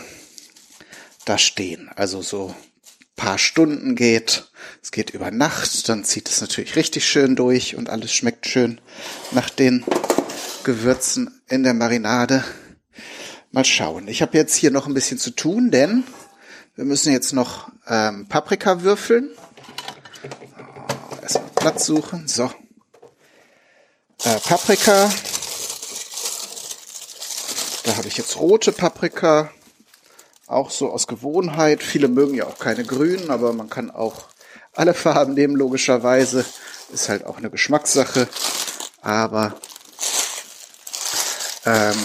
da 1.26 1.38
stehen. 1.38 1.90
Also 1.96 2.22
so 2.22 2.54
paar 3.16 3.38
Stunden 3.38 3.96
geht. 3.96 4.50
Es 4.82 4.92
geht 4.92 5.12
über 5.12 5.30
Nacht, 5.30 5.88
dann 5.90 6.04
zieht 6.04 6.28
es 6.28 6.42
natürlich 6.42 6.76
richtig 6.76 7.08
schön 7.08 7.36
durch 7.36 7.76
und 7.76 7.88
alles 7.88 8.12
schmeckt 8.12 8.48
schön 8.48 8.82
nach 9.30 9.52
den 9.52 9.86
Gewürzen 10.64 11.42
in 11.48 11.62
der 11.62 11.76
Marinade. 11.76 12.44
Mal 13.54 13.66
schauen. 13.66 14.08
Ich 14.08 14.22
habe 14.22 14.38
jetzt 14.38 14.56
hier 14.56 14.72
noch 14.72 14.88
ein 14.88 14.94
bisschen 14.94 15.18
zu 15.18 15.32
tun, 15.32 15.72
denn 15.72 16.06
wir 16.76 16.86
müssen 16.86 17.12
jetzt 17.12 17.34
noch 17.34 17.70
ähm, 17.86 18.26
Paprika 18.30 18.82
würfeln. 18.82 19.30
Erstmal 21.22 21.50
Platz 21.56 21.86
suchen. 21.86 22.30
So. 22.30 22.46
Äh, 24.24 24.40
Paprika. 24.48 25.12
Da 27.84 27.98
habe 27.98 28.08
ich 28.08 28.16
jetzt 28.16 28.38
rote 28.40 28.72
Paprika. 28.72 29.52
Auch 30.48 30.70
so 30.70 30.90
aus 30.90 31.08
Gewohnheit. 31.08 31.84
Viele 31.84 32.08
mögen 32.08 32.36
ja 32.36 32.46
auch 32.46 32.58
keine 32.58 32.86
grünen, 32.86 33.30
aber 33.32 33.52
man 33.52 33.70
kann 33.70 33.92
auch 33.92 34.30
alle 34.74 34.94
Farben 34.94 35.34
nehmen, 35.34 35.58
logischerweise. 35.58 36.46
Ist 36.94 37.10
halt 37.10 37.26
auch 37.26 37.38
eine 37.38 37.50
Geschmackssache. 37.50 38.30
Aber 39.02 39.56
ähm, 41.66 41.98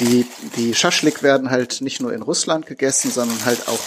die, 0.00 0.26
die 0.56 0.74
Schaschlik 0.74 1.22
werden 1.22 1.50
halt 1.50 1.80
nicht 1.80 2.00
nur 2.00 2.12
in 2.12 2.22
Russland 2.22 2.66
gegessen, 2.66 3.10
sondern 3.10 3.44
halt 3.44 3.68
auch 3.68 3.80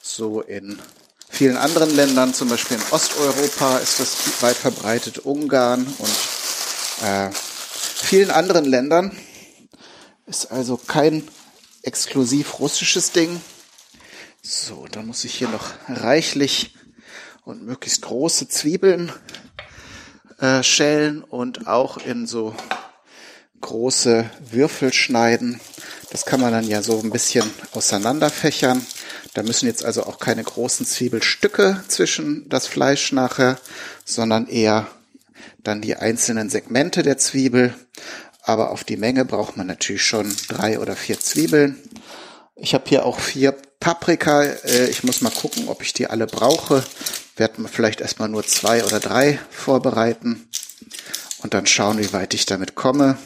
so 0.00 0.40
in 0.40 0.78
vielen 1.28 1.56
anderen 1.56 1.94
Ländern, 1.94 2.34
zum 2.34 2.48
Beispiel 2.48 2.76
in 2.76 2.82
Osteuropa 2.92 3.78
ist 3.78 4.00
das 4.00 4.42
weit 4.42 4.56
verbreitet, 4.56 5.18
Ungarn 5.18 5.86
und 5.98 7.06
äh, 7.06 7.30
vielen 7.32 8.30
anderen 8.30 8.64
Ländern. 8.64 9.16
Ist 10.26 10.52
also 10.52 10.76
kein 10.76 11.26
exklusiv 11.82 12.58
russisches 12.60 13.12
Ding. 13.12 13.40
So, 14.42 14.86
dann 14.90 15.06
muss 15.06 15.24
ich 15.24 15.34
hier 15.34 15.48
noch 15.48 15.72
reichlich 15.88 16.74
und 17.44 17.64
möglichst 17.64 18.02
große 18.02 18.48
Zwiebeln 18.48 19.12
äh, 20.38 20.62
schälen 20.62 21.22
und 21.24 21.66
auch 21.66 21.96
in 21.98 22.26
so 22.26 22.54
große 23.60 24.28
Würfel 24.50 24.92
schneiden. 24.92 25.60
Das 26.10 26.24
kann 26.24 26.40
man 26.40 26.52
dann 26.52 26.66
ja 26.66 26.82
so 26.82 27.00
ein 27.00 27.10
bisschen 27.10 27.48
auseinanderfächern. 27.72 28.84
Da 29.34 29.42
müssen 29.42 29.66
jetzt 29.66 29.84
also 29.84 30.04
auch 30.04 30.18
keine 30.18 30.42
großen 30.42 30.86
Zwiebelstücke 30.86 31.82
zwischen 31.88 32.48
das 32.48 32.66
Fleisch 32.66 33.12
nachher, 33.12 33.58
sondern 34.04 34.46
eher 34.48 34.86
dann 35.62 35.80
die 35.82 35.96
einzelnen 35.96 36.50
Segmente 36.50 37.02
der 37.02 37.18
Zwiebel. 37.18 37.74
Aber 38.42 38.70
auf 38.70 38.84
die 38.84 38.96
Menge 38.96 39.24
braucht 39.24 39.56
man 39.56 39.66
natürlich 39.66 40.04
schon 40.04 40.34
drei 40.48 40.78
oder 40.78 40.96
vier 40.96 41.20
Zwiebeln. 41.20 41.76
Ich 42.56 42.74
habe 42.74 42.84
hier 42.88 43.04
auch 43.04 43.20
vier 43.20 43.54
Paprika. 43.78 44.42
Äh, 44.42 44.86
ich 44.86 45.04
muss 45.04 45.20
mal 45.20 45.30
gucken, 45.30 45.68
ob 45.68 45.82
ich 45.82 45.92
die 45.92 46.06
alle 46.06 46.26
brauche. 46.26 46.82
Werden 47.36 47.68
vielleicht 47.68 48.00
erstmal 48.00 48.28
nur 48.28 48.46
zwei 48.46 48.84
oder 48.84 49.00
drei 49.00 49.38
vorbereiten 49.50 50.48
und 51.42 51.54
dann 51.54 51.66
schauen, 51.66 51.98
wie 51.98 52.12
weit 52.12 52.34
ich 52.34 52.46
damit 52.46 52.74
komme. 52.74 53.18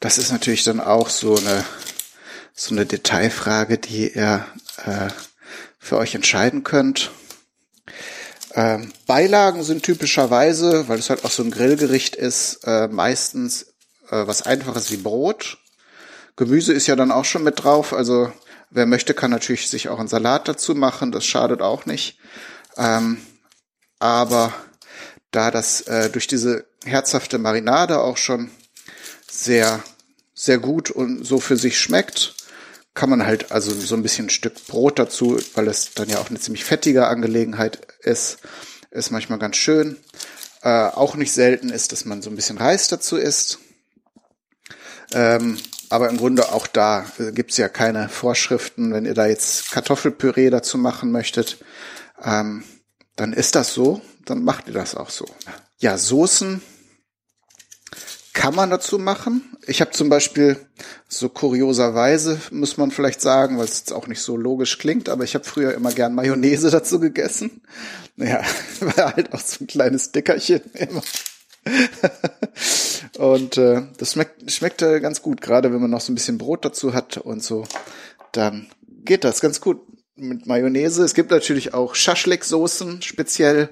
Das 0.00 0.18
ist 0.18 0.30
natürlich 0.30 0.64
dann 0.64 0.80
auch 0.80 1.08
so 1.08 1.36
eine, 1.36 1.64
so 2.54 2.74
eine 2.74 2.86
Detailfrage, 2.86 3.78
die 3.78 4.12
ihr 4.12 4.46
äh, 4.84 5.08
für 5.78 5.96
euch 5.96 6.14
entscheiden 6.14 6.64
könnt. 6.64 7.10
Ähm, 8.54 8.92
Beilagen 9.06 9.62
sind 9.62 9.82
typischerweise, 9.82 10.88
weil 10.88 10.98
es 10.98 11.10
halt 11.10 11.24
auch 11.24 11.30
so 11.30 11.42
ein 11.42 11.50
Grillgericht 11.50 12.16
ist, 12.16 12.60
äh, 12.64 12.88
meistens 12.88 13.74
äh, 14.10 14.26
was 14.26 14.42
Einfaches 14.42 14.90
wie 14.90 14.96
Brot. 14.96 15.58
Gemüse 16.36 16.72
ist 16.72 16.86
ja 16.86 16.96
dann 16.96 17.12
auch 17.12 17.24
schon 17.24 17.42
mit 17.42 17.62
drauf, 17.62 17.92
also 17.92 18.32
wer 18.70 18.86
möchte, 18.86 19.14
kann 19.14 19.30
natürlich 19.30 19.70
sich 19.70 19.88
auch 19.88 19.98
einen 19.98 20.08
Salat 20.08 20.48
dazu 20.48 20.74
machen, 20.74 21.12
das 21.12 21.24
schadet 21.24 21.62
auch 21.62 21.86
nicht. 21.86 22.18
Ähm, 22.76 23.18
aber 23.98 24.52
da 25.30 25.50
das 25.50 25.82
äh, 25.82 26.10
durch 26.10 26.26
diese 26.26 26.66
herzhafte 26.84 27.38
Marinade 27.38 28.00
auch 28.00 28.16
schon 28.16 28.50
sehr, 29.44 29.82
sehr 30.34 30.58
gut 30.58 30.90
und 30.90 31.24
so 31.24 31.40
für 31.40 31.56
sich 31.56 31.78
schmeckt. 31.78 32.34
Kann 32.94 33.10
man 33.10 33.26
halt 33.26 33.52
also 33.52 33.72
so 33.72 33.94
ein 33.94 34.02
bisschen 34.02 34.26
ein 34.26 34.30
Stück 34.30 34.66
Brot 34.66 34.98
dazu, 34.98 35.38
weil 35.54 35.68
es 35.68 35.92
dann 35.94 36.08
ja 36.08 36.18
auch 36.18 36.30
eine 36.30 36.40
ziemlich 36.40 36.64
fettige 36.64 37.06
Angelegenheit 37.06 37.86
ist, 38.00 38.38
ist 38.90 39.10
manchmal 39.10 39.38
ganz 39.38 39.56
schön. 39.56 39.98
Äh, 40.62 40.88
auch 40.88 41.14
nicht 41.14 41.32
selten 41.32 41.68
ist, 41.68 41.92
dass 41.92 42.06
man 42.06 42.22
so 42.22 42.30
ein 42.30 42.36
bisschen 42.36 42.56
Reis 42.56 42.88
dazu 42.88 43.16
isst. 43.16 43.58
Ähm, 45.12 45.58
aber 45.90 46.08
im 46.08 46.16
Grunde 46.16 46.52
auch 46.52 46.66
da 46.66 47.06
äh, 47.18 47.32
gibt's 47.32 47.58
ja 47.58 47.68
keine 47.68 48.08
Vorschriften. 48.08 48.92
Wenn 48.92 49.04
ihr 49.04 49.14
da 49.14 49.26
jetzt 49.26 49.70
Kartoffelpüree 49.70 50.50
dazu 50.50 50.78
machen 50.78 51.12
möchtet, 51.12 51.58
ähm, 52.24 52.64
dann 53.14 53.32
ist 53.32 53.54
das 53.54 53.72
so, 53.72 54.00
dann 54.24 54.42
macht 54.42 54.68
ihr 54.68 54.74
das 54.74 54.94
auch 54.94 55.10
so. 55.10 55.26
Ja, 55.78 55.98
Soßen 55.98 56.62
kann 58.36 58.54
man 58.54 58.68
dazu 58.68 58.98
machen. 58.98 59.42
Ich 59.66 59.80
habe 59.80 59.92
zum 59.92 60.10
Beispiel 60.10 60.58
so 61.08 61.30
kurioserweise, 61.30 62.38
muss 62.50 62.76
man 62.76 62.90
vielleicht 62.90 63.22
sagen, 63.22 63.56
weil 63.56 63.64
es 63.64 63.78
jetzt 63.78 63.92
auch 63.94 64.08
nicht 64.08 64.20
so 64.20 64.36
logisch 64.36 64.76
klingt, 64.76 65.08
aber 65.08 65.24
ich 65.24 65.34
habe 65.34 65.46
früher 65.46 65.72
immer 65.72 65.90
gern 65.90 66.14
Mayonnaise 66.14 66.70
dazu 66.70 67.00
gegessen. 67.00 67.62
Naja, 68.14 68.42
war 68.80 69.16
halt 69.16 69.32
auch 69.32 69.40
so 69.40 69.64
ein 69.64 69.66
kleines 69.66 70.12
Dickerchen 70.12 70.60
immer. 70.74 71.02
und 73.16 73.56
äh, 73.56 73.84
das 73.96 74.12
schmeckt, 74.12 74.52
schmeckte 74.52 75.00
ganz 75.00 75.22
gut, 75.22 75.40
gerade 75.40 75.72
wenn 75.72 75.80
man 75.80 75.90
noch 75.90 76.02
so 76.02 76.12
ein 76.12 76.14
bisschen 76.14 76.36
Brot 76.36 76.64
dazu 76.64 76.92
hat 76.92 77.16
und 77.16 77.42
so, 77.42 77.66
dann 78.32 78.66
geht 79.02 79.24
das 79.24 79.40
ganz 79.40 79.62
gut 79.62 79.80
mit 80.14 80.46
Mayonnaise. 80.46 81.02
Es 81.02 81.14
gibt 81.14 81.30
natürlich 81.30 81.72
auch 81.72 81.94
Schaschlik-Soßen 81.94 83.00
speziell, 83.00 83.70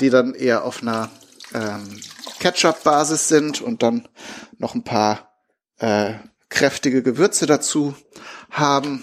die 0.00 0.08
dann 0.08 0.34
eher 0.34 0.64
auf 0.64 0.80
einer 0.80 1.10
ähm, 1.52 2.00
Ketchup-Basis 2.40 3.28
sind 3.28 3.60
und 3.60 3.82
dann 3.82 4.08
noch 4.58 4.74
ein 4.74 4.84
paar 4.84 5.32
äh, 5.78 6.14
kräftige 6.48 7.02
Gewürze 7.02 7.46
dazu 7.46 7.94
haben. 8.50 9.02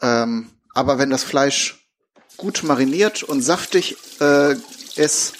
Ähm, 0.00 0.50
aber 0.74 0.98
wenn 0.98 1.10
das 1.10 1.24
Fleisch 1.24 1.88
gut 2.36 2.62
mariniert 2.62 3.22
und 3.22 3.42
saftig 3.42 3.96
äh, 4.20 4.56
ist, 4.96 5.34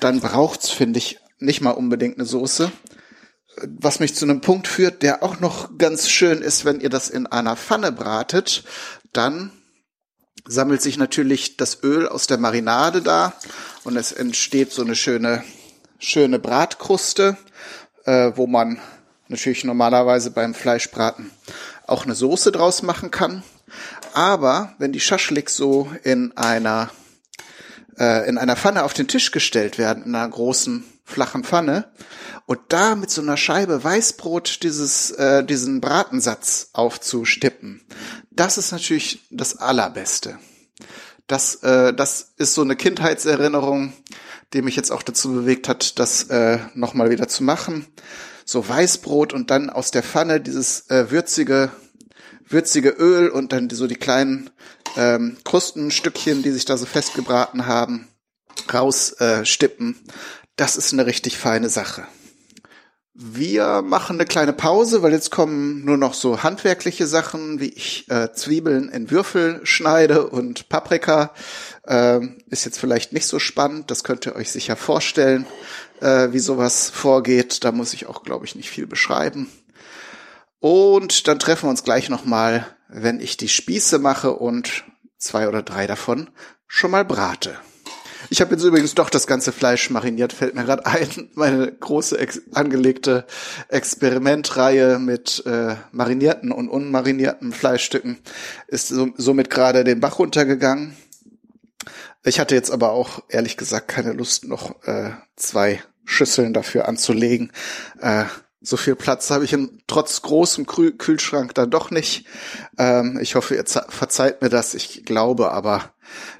dann 0.00 0.20
braucht's, 0.20 0.70
finde 0.70 0.98
ich, 0.98 1.18
nicht 1.38 1.60
mal 1.60 1.70
unbedingt 1.70 2.16
eine 2.16 2.26
Soße. 2.26 2.72
Was 3.78 4.00
mich 4.00 4.14
zu 4.14 4.24
einem 4.24 4.40
Punkt 4.40 4.68
führt, 4.68 5.02
der 5.02 5.22
auch 5.22 5.40
noch 5.40 5.76
ganz 5.76 6.08
schön 6.08 6.40
ist, 6.40 6.64
wenn 6.64 6.80
ihr 6.80 6.88
das 6.88 7.10
in 7.10 7.26
einer 7.26 7.56
Pfanne 7.56 7.92
bratet, 7.92 8.64
dann 9.12 9.52
sammelt 10.46 10.80
sich 10.80 10.96
natürlich 10.96 11.56
das 11.56 11.82
Öl 11.82 12.08
aus 12.08 12.26
der 12.26 12.38
Marinade 12.38 13.02
da 13.02 13.34
und 13.84 13.96
es 13.96 14.12
entsteht 14.12 14.72
so 14.72 14.82
eine 14.82 14.96
schöne 14.96 15.44
schöne 16.00 16.38
Bratkruste, 16.38 17.36
äh, 18.04 18.32
wo 18.34 18.46
man 18.46 18.80
natürlich 19.28 19.64
normalerweise 19.64 20.30
beim 20.32 20.54
Fleischbraten 20.54 21.30
auch 21.86 22.04
eine 22.04 22.14
Soße 22.14 22.50
draus 22.50 22.82
machen 22.82 23.10
kann. 23.10 23.44
Aber 24.14 24.74
wenn 24.78 24.92
die 24.92 25.00
Schaschlik 25.00 25.50
so 25.50 25.90
in 26.02 26.36
einer 26.36 26.90
äh, 27.98 28.28
in 28.28 28.38
einer 28.38 28.56
Pfanne 28.56 28.82
auf 28.82 28.94
den 28.94 29.06
Tisch 29.06 29.30
gestellt 29.30 29.78
werden, 29.78 30.04
in 30.04 30.14
einer 30.14 30.28
großen 30.28 30.84
flachen 31.04 31.44
Pfanne 31.44 31.90
und 32.46 32.58
da 32.68 32.94
mit 32.96 33.10
so 33.10 33.20
einer 33.20 33.36
Scheibe 33.36 33.84
Weißbrot 33.84 34.62
dieses 34.62 35.12
äh, 35.12 35.44
diesen 35.44 35.80
Bratensatz 35.80 36.70
aufzustippen, 36.72 37.82
das 38.30 38.58
ist 38.58 38.72
natürlich 38.72 39.26
das 39.30 39.56
allerbeste. 39.58 40.38
Das 41.26 41.56
äh, 41.56 41.92
das 41.94 42.32
ist 42.36 42.54
so 42.54 42.62
eine 42.62 42.74
Kindheitserinnerung, 42.74 43.92
die 44.52 44.62
mich 44.62 44.76
jetzt 44.76 44.90
auch 44.90 45.02
dazu 45.02 45.32
bewegt 45.32 45.68
hat, 45.68 45.98
das 45.98 46.24
äh, 46.24 46.58
nochmal 46.74 47.10
wieder 47.10 47.28
zu 47.28 47.44
machen. 47.44 47.86
So 48.44 48.68
Weißbrot 48.68 49.32
und 49.32 49.50
dann 49.50 49.70
aus 49.70 49.90
der 49.90 50.02
Pfanne 50.02 50.40
dieses 50.40 50.90
äh, 50.90 51.10
würzige, 51.10 51.70
würzige 52.48 52.90
Öl 52.90 53.28
und 53.28 53.52
dann 53.52 53.70
so 53.70 53.86
die 53.86 53.94
kleinen 53.94 54.50
ähm, 54.96 55.36
Krustenstückchen, 55.44 56.42
die 56.42 56.50
sich 56.50 56.64
da 56.64 56.76
so 56.76 56.86
festgebraten 56.86 57.66
haben, 57.66 58.08
rausstippen. 58.72 59.94
Äh, 59.94 60.12
das 60.56 60.76
ist 60.76 60.92
eine 60.92 61.06
richtig 61.06 61.38
feine 61.38 61.68
Sache. 61.68 62.06
Wir 63.22 63.82
machen 63.82 64.16
eine 64.16 64.24
kleine 64.24 64.54
Pause, 64.54 65.02
weil 65.02 65.12
jetzt 65.12 65.30
kommen 65.30 65.84
nur 65.84 65.98
noch 65.98 66.14
so 66.14 66.42
handwerkliche 66.42 67.06
Sachen, 67.06 67.60
wie 67.60 67.68
ich 67.68 68.08
äh, 68.08 68.32
Zwiebeln 68.32 68.88
in 68.88 69.10
Würfel 69.10 69.60
schneide 69.62 70.26
und 70.26 70.70
Paprika 70.70 71.34
äh, 71.86 72.20
ist 72.48 72.64
jetzt 72.64 72.78
vielleicht 72.78 73.12
nicht 73.12 73.26
so 73.26 73.38
spannend, 73.38 73.90
das 73.90 74.04
könnt 74.04 74.24
ihr 74.24 74.36
euch 74.36 74.50
sicher 74.50 74.74
vorstellen, 74.74 75.44
äh, 76.00 76.28
wie 76.32 76.38
sowas 76.38 76.88
vorgeht. 76.88 77.62
Da 77.62 77.72
muss 77.72 77.92
ich 77.92 78.06
auch, 78.06 78.22
glaube 78.22 78.46
ich, 78.46 78.54
nicht 78.54 78.70
viel 78.70 78.86
beschreiben. 78.86 79.50
Und 80.58 81.28
dann 81.28 81.38
treffen 81.38 81.66
wir 81.66 81.70
uns 81.70 81.84
gleich 81.84 82.08
nochmal, 82.08 82.74
wenn 82.88 83.20
ich 83.20 83.36
die 83.36 83.50
Spieße 83.50 83.98
mache 83.98 84.32
und 84.32 84.84
zwei 85.18 85.46
oder 85.46 85.62
drei 85.62 85.86
davon 85.86 86.30
schon 86.66 86.90
mal 86.90 87.04
brate. 87.04 87.58
Ich 88.32 88.40
habe 88.40 88.52
jetzt 88.52 88.62
übrigens 88.62 88.94
doch 88.94 89.10
das 89.10 89.26
ganze 89.26 89.50
Fleisch 89.50 89.90
mariniert, 89.90 90.32
fällt 90.32 90.54
mir 90.54 90.62
gerade 90.62 90.86
ein. 90.86 91.30
Meine 91.34 91.72
große 91.72 92.16
ex 92.16 92.40
angelegte 92.54 93.26
Experimentreihe 93.68 95.00
mit 95.00 95.42
äh, 95.46 95.74
marinierten 95.90 96.52
und 96.52 96.68
unmarinierten 96.68 97.52
Fleischstücken 97.52 98.18
ist 98.68 98.86
so, 98.86 99.08
somit 99.16 99.50
gerade 99.50 99.82
den 99.82 99.98
Bach 99.98 100.20
runtergegangen. 100.20 100.96
Ich 102.22 102.38
hatte 102.38 102.54
jetzt 102.54 102.70
aber 102.70 102.92
auch 102.92 103.24
ehrlich 103.28 103.56
gesagt 103.56 103.88
keine 103.88 104.12
Lust, 104.12 104.44
noch 104.44 104.80
äh, 104.84 105.10
zwei 105.34 105.82
Schüsseln 106.04 106.52
dafür 106.52 106.86
anzulegen. 106.86 107.50
Äh, 108.00 108.26
so 108.62 108.76
viel 108.76 108.94
Platz 108.94 109.30
habe 109.30 109.44
ich 109.44 109.52
in, 109.52 109.82
trotz 109.86 110.20
großem 110.22 110.66
Kühl 110.66 110.92
Kühlschrank 110.92 111.54
dann 111.54 111.70
doch 111.70 111.90
nicht. 111.90 112.26
Ähm, 112.78 113.18
ich 113.20 113.34
hoffe, 113.34 113.54
ihr 113.54 113.64
verzeiht 113.64 114.42
mir 114.42 114.50
das. 114.50 114.74
Ich 114.74 115.04
glaube 115.04 115.52
aber, 115.52 115.94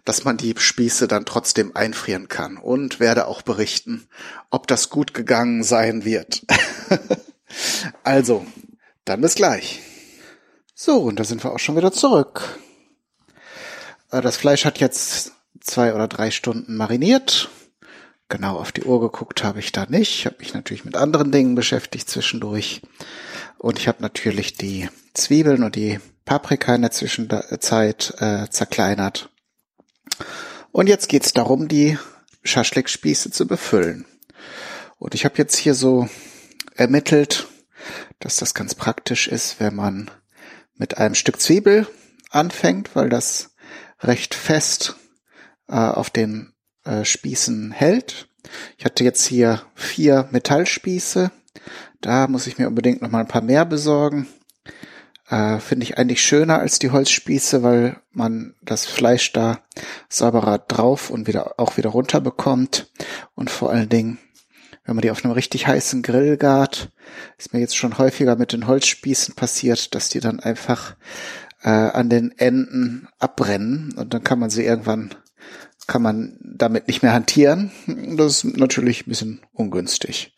dass 0.05 0.25
man 0.25 0.37
die 0.37 0.55
Spieße 0.57 1.09
dann 1.09 1.25
trotzdem 1.25 1.75
einfrieren 1.75 2.29
kann 2.29 2.59
und 2.59 3.01
werde 3.01 3.27
auch 3.27 3.43
berichten, 3.43 4.07
ob 4.51 4.67
das 4.67 4.91
gut 4.91 5.15
gegangen 5.15 5.63
sein 5.63 6.05
wird. 6.05 6.43
also, 8.05 8.45
dann 9.05 9.23
bis 9.23 9.35
gleich. 9.35 9.81
So, 10.75 10.99
und 10.99 11.19
da 11.19 11.25
sind 11.25 11.43
wir 11.43 11.53
auch 11.53 11.59
schon 11.59 11.77
wieder 11.77 11.93
zurück. 11.93 12.59
Äh, 14.11 14.21
das 14.21 14.37
Fleisch 14.37 14.67
hat 14.67 14.79
jetzt 14.79 15.33
zwei 15.61 15.95
oder 15.95 16.09
drei 16.09 16.31
Stunden 16.31 16.77
mariniert. 16.77 17.49
Genau 18.31 18.59
auf 18.59 18.71
die 18.71 18.85
Uhr 18.85 19.01
geguckt 19.01 19.43
habe 19.43 19.59
ich 19.59 19.73
da 19.73 19.87
nicht. 19.87 20.21
Ich 20.21 20.25
habe 20.25 20.37
mich 20.38 20.55
natürlich 20.55 20.85
mit 20.85 20.95
anderen 20.95 21.33
Dingen 21.33 21.57
beschäftigt 21.57 22.09
zwischendurch. 22.09 22.81
Und 23.59 23.77
ich 23.81 23.88
habe 23.88 24.01
natürlich 24.03 24.55
die 24.55 24.88
Zwiebeln 25.14 25.64
und 25.64 25.75
die 25.75 25.99
Paprika 26.25 26.73
in 26.77 26.83
der 26.83 26.93
Zwischenzeit 26.93 28.14
äh, 28.19 28.49
zerkleinert. 28.49 29.31
Und 30.71 30.87
jetzt 30.87 31.09
geht's 31.09 31.33
darum, 31.33 31.66
die 31.66 31.99
Schaschlikspieße 32.45 33.33
zu 33.33 33.49
befüllen. 33.49 34.07
Und 34.99 35.16
ich 35.16 35.25
habe 35.25 35.35
jetzt 35.38 35.57
hier 35.57 35.75
so 35.75 36.09
ermittelt, 36.77 37.49
dass 38.21 38.37
das 38.37 38.55
ganz 38.55 38.77
praktisch 38.77 39.27
ist, 39.27 39.59
wenn 39.59 39.75
man 39.75 40.09
mit 40.75 40.99
einem 40.99 41.16
Stück 41.16 41.40
Zwiebel 41.40 41.88
anfängt, 42.31 42.95
weil 42.95 43.09
das 43.09 43.57
recht 43.99 44.37
fest 44.37 44.95
äh, 45.66 45.75
auf 45.75 46.11
den 46.11 46.53
äh, 46.85 47.05
Spießen 47.05 47.73
hält. 47.73 48.29
Ich 48.79 48.85
hatte 48.85 49.05
jetzt 49.05 49.27
hier 49.27 49.62
vier 49.75 50.29
Metallspieße. 50.31 51.31
Da 52.01 52.27
muss 52.29 52.47
ich 52.47 52.59
mir 52.59 52.69
unbedingt 52.69 53.03
noch 53.03 53.11
mal 53.11 53.21
ein 53.21 53.29
paar 53.29 53.43
mehr 53.43 53.64
besorgen. 53.64 54.27
Äh, 55.29 55.59
Finde 55.59 55.85
ich 55.85 55.99
eigentlich 55.99 56.23
schöner 56.23 56.59
als 56.59 56.79
die 56.79 56.90
Holzspieße, 56.90 57.62
weil 57.62 58.01
man 58.12 58.55
das 58.62 58.87
Fleisch 58.87 59.33
da 59.33 59.61
sauberer 60.09 60.59
drauf 60.59 61.11
und 61.11 61.27
wieder 61.27 61.59
auch 61.59 61.77
wieder 61.77 61.90
runter 61.90 62.21
bekommt. 62.21 62.90
Und 63.35 63.51
vor 63.51 63.71
allen 63.71 63.88
Dingen, 63.88 64.19
wenn 64.85 64.97
man 64.97 65.03
die 65.03 65.11
auf 65.11 65.25
einem 65.25 65.35
richtig 65.35 65.66
heißen 65.66 66.03
Grill 66.03 66.37
gart, 66.37 66.90
ist 67.38 67.53
mir 67.53 67.61
jetzt 67.61 67.77
schon 67.77 67.99
häufiger 67.99 68.37
mit 68.37 68.53
den 68.53 68.66
Holzspießen 68.66 69.35
passiert, 69.35 69.95
dass 69.95 70.09
die 70.09 70.21
dann 70.21 70.40
einfach 70.40 70.97
äh, 71.62 71.69
an 71.69 72.09
den 72.09 72.33
Enden 72.38 73.09
abbrennen 73.19 73.95
und 73.97 74.14
dann 74.14 74.25
kann 74.25 74.38
man 74.38 74.51
sie 74.51 74.64
irgendwann 74.64 75.14
kann 75.90 76.03
man 76.03 76.38
damit 76.40 76.87
nicht 76.87 77.03
mehr 77.03 77.12
hantieren. 77.12 77.72
Das 78.16 78.44
ist 78.44 78.57
natürlich 78.57 79.07
ein 79.07 79.11
bisschen 79.11 79.40
ungünstig. 79.53 80.37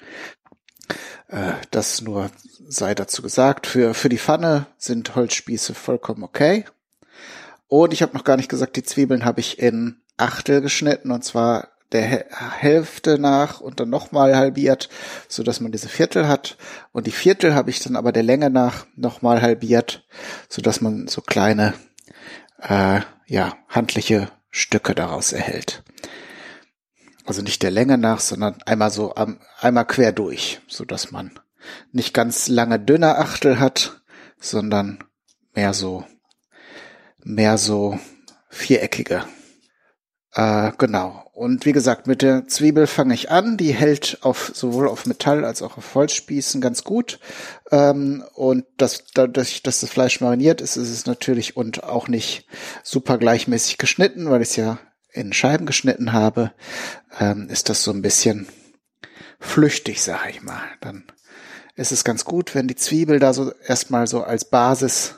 Äh, 1.29 1.53
das 1.71 2.01
nur 2.01 2.31
sei 2.67 2.95
dazu 2.95 3.21
gesagt. 3.21 3.67
Für, 3.67 3.93
für 3.93 4.09
die 4.09 4.19
Pfanne 4.19 4.67
sind 4.79 5.15
Holzspieße 5.15 5.75
vollkommen 5.75 6.23
okay. 6.23 6.65
Und 7.69 7.93
ich 7.93 8.01
habe 8.01 8.17
noch 8.17 8.25
gar 8.25 8.39
nicht 8.39 8.49
gesagt, 8.49 8.77
die 8.77 8.83
Zwiebeln 8.83 9.27
habe 9.27 9.41
ich 9.41 9.59
in 9.59 10.01
Achtel 10.17 10.63
geschnitten 10.63 11.11
und 11.11 11.23
zwar 11.23 11.69
der 11.93 12.03
Hälfte 12.03 13.19
nach 13.19 13.61
und 13.61 13.79
dann 13.79 13.91
nochmal 13.91 14.35
halbiert, 14.35 14.89
so 15.29 15.43
dass 15.43 15.61
man 15.61 15.71
diese 15.71 15.91
Viertel 15.91 16.29
hat. 16.29 16.57
Und 16.93 17.07
die 17.07 17.13
Viertel 17.13 17.55
habe 17.55 17.69
ich 17.69 17.81
dann 17.81 17.97
aber 17.97 18.13
der 18.13 18.23
Länge 18.23 18.49
nach 18.49 18.87
nochmal 18.97 19.43
halbiert, 19.43 20.07
so 20.49 20.63
dass 20.63 20.81
man 20.81 21.09
so 21.09 21.21
kleine, 21.21 21.75
äh, 22.63 23.01
ja, 23.27 23.55
handliche 23.69 24.31
Stücke 24.53 24.95
daraus 24.95 25.33
erhält. 25.33 25.83
Also 27.25 27.43
nicht 27.43 27.63
der 27.63 27.71
Länge 27.71 27.99
nach, 27.99 28.21
sondern 28.21 28.63
einmal 28.67 28.91
so 28.91 29.15
einmal 29.15 29.87
quer 29.87 30.13
durch, 30.13 30.61
so 30.69 30.85
dass 30.85 31.11
man 31.11 31.39
nicht 31.91 32.13
ganz 32.15 32.49
lange 32.49 32.79
dünne 32.79 33.19
Achtel 33.19 33.59
hat, 33.59 34.03
sondern 34.39 35.03
mehr 35.55 35.73
so, 35.73 36.05
mehr 37.25 37.59
so 37.59 37.99
viereckige. 38.51 39.25
Äh, 40.35 40.73
genau. 40.79 41.31
Und 41.33 41.67
wie 41.67 41.73
gesagt, 41.73 42.07
mit 42.07 42.23
der 42.23 42.47
Zwiebel 42.49 42.87
fange 42.87 43.15
ich 43.15 43.31
an. 43.31 43.57
Die 43.57 43.73
hält 43.73 44.19
auf 44.23 44.53
sowohl 44.55 44.89
auf 44.89 45.07
Metall 45.07 45.45
als 45.45 45.61
auch 45.61 45.77
auf 45.77 45.95
Holzspießen 45.95 46.61
ganz 46.61 46.85
gut. 46.85 47.19
Ähm, 47.71 48.25
und 48.35 48.65
das, 48.79 49.05
dadurch, 49.15 49.63
dass 49.63 49.81
das 49.81 49.91
Fleisch 49.91 50.21
mariniert 50.21 50.61
ist, 50.61 50.77
ist 50.77 50.91
es 50.91 51.07
natürlich 51.07 51.57
und 51.57 51.85
auch 51.85 52.09
nicht 52.09 52.47
super 52.83 53.19
gleichmäßig 53.19 53.79
geschnitten, 53.79 54.31
weil 54.31 54.43
ich 54.43 54.51
es 54.51 54.57
ja 54.57 54.79
in 55.13 55.35
Scheiben 55.35 55.67
geschnitten 55.67 56.15
habe, 56.15 56.53
ähm, 57.21 57.49
ist 57.51 57.69
das 57.69 57.83
so 57.83 57.91
ein 57.91 58.01
bisschen 58.01 58.47
flüchtig, 59.39 60.03
sage 60.03 60.31
ich 60.31 60.43
mal. 60.43 60.63
Dann 60.81 61.05
ist 61.77 61.93
es 61.93 62.05
ganz 62.05 62.25
gut, 62.25 62.55
wenn 62.55 62.69
die 62.69 62.77
Zwiebel 62.77 63.19
da 63.19 63.35
so 63.35 63.53
erstmal 63.67 64.07
so 64.07 64.23
als 64.23 64.47
Basis 64.47 65.17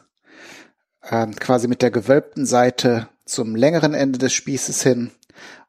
ähm, 1.09 1.37
quasi 1.37 1.69
mit 1.69 1.83
der 1.83 1.93
gewölbten 1.93 2.47
Seite 2.47 3.09
zum 3.25 3.57
längeren 3.57 3.95
Ende 3.95 4.19
des 4.19 4.33
Spießes 4.33 4.83
hin. 4.83 5.11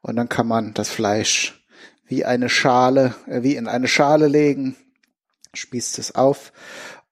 Und 0.02 0.16
dann 0.16 0.28
kann 0.28 0.46
man 0.46 0.74
das 0.74 0.88
Fleisch 0.88 1.64
wie 2.06 2.24
eine 2.24 2.48
Schale, 2.48 3.14
äh, 3.26 3.42
wie 3.42 3.56
in 3.56 3.68
eine 3.68 3.88
Schale 3.88 4.28
legen, 4.28 4.76
spießt 5.54 5.98
es 5.98 6.14
auf. 6.14 6.52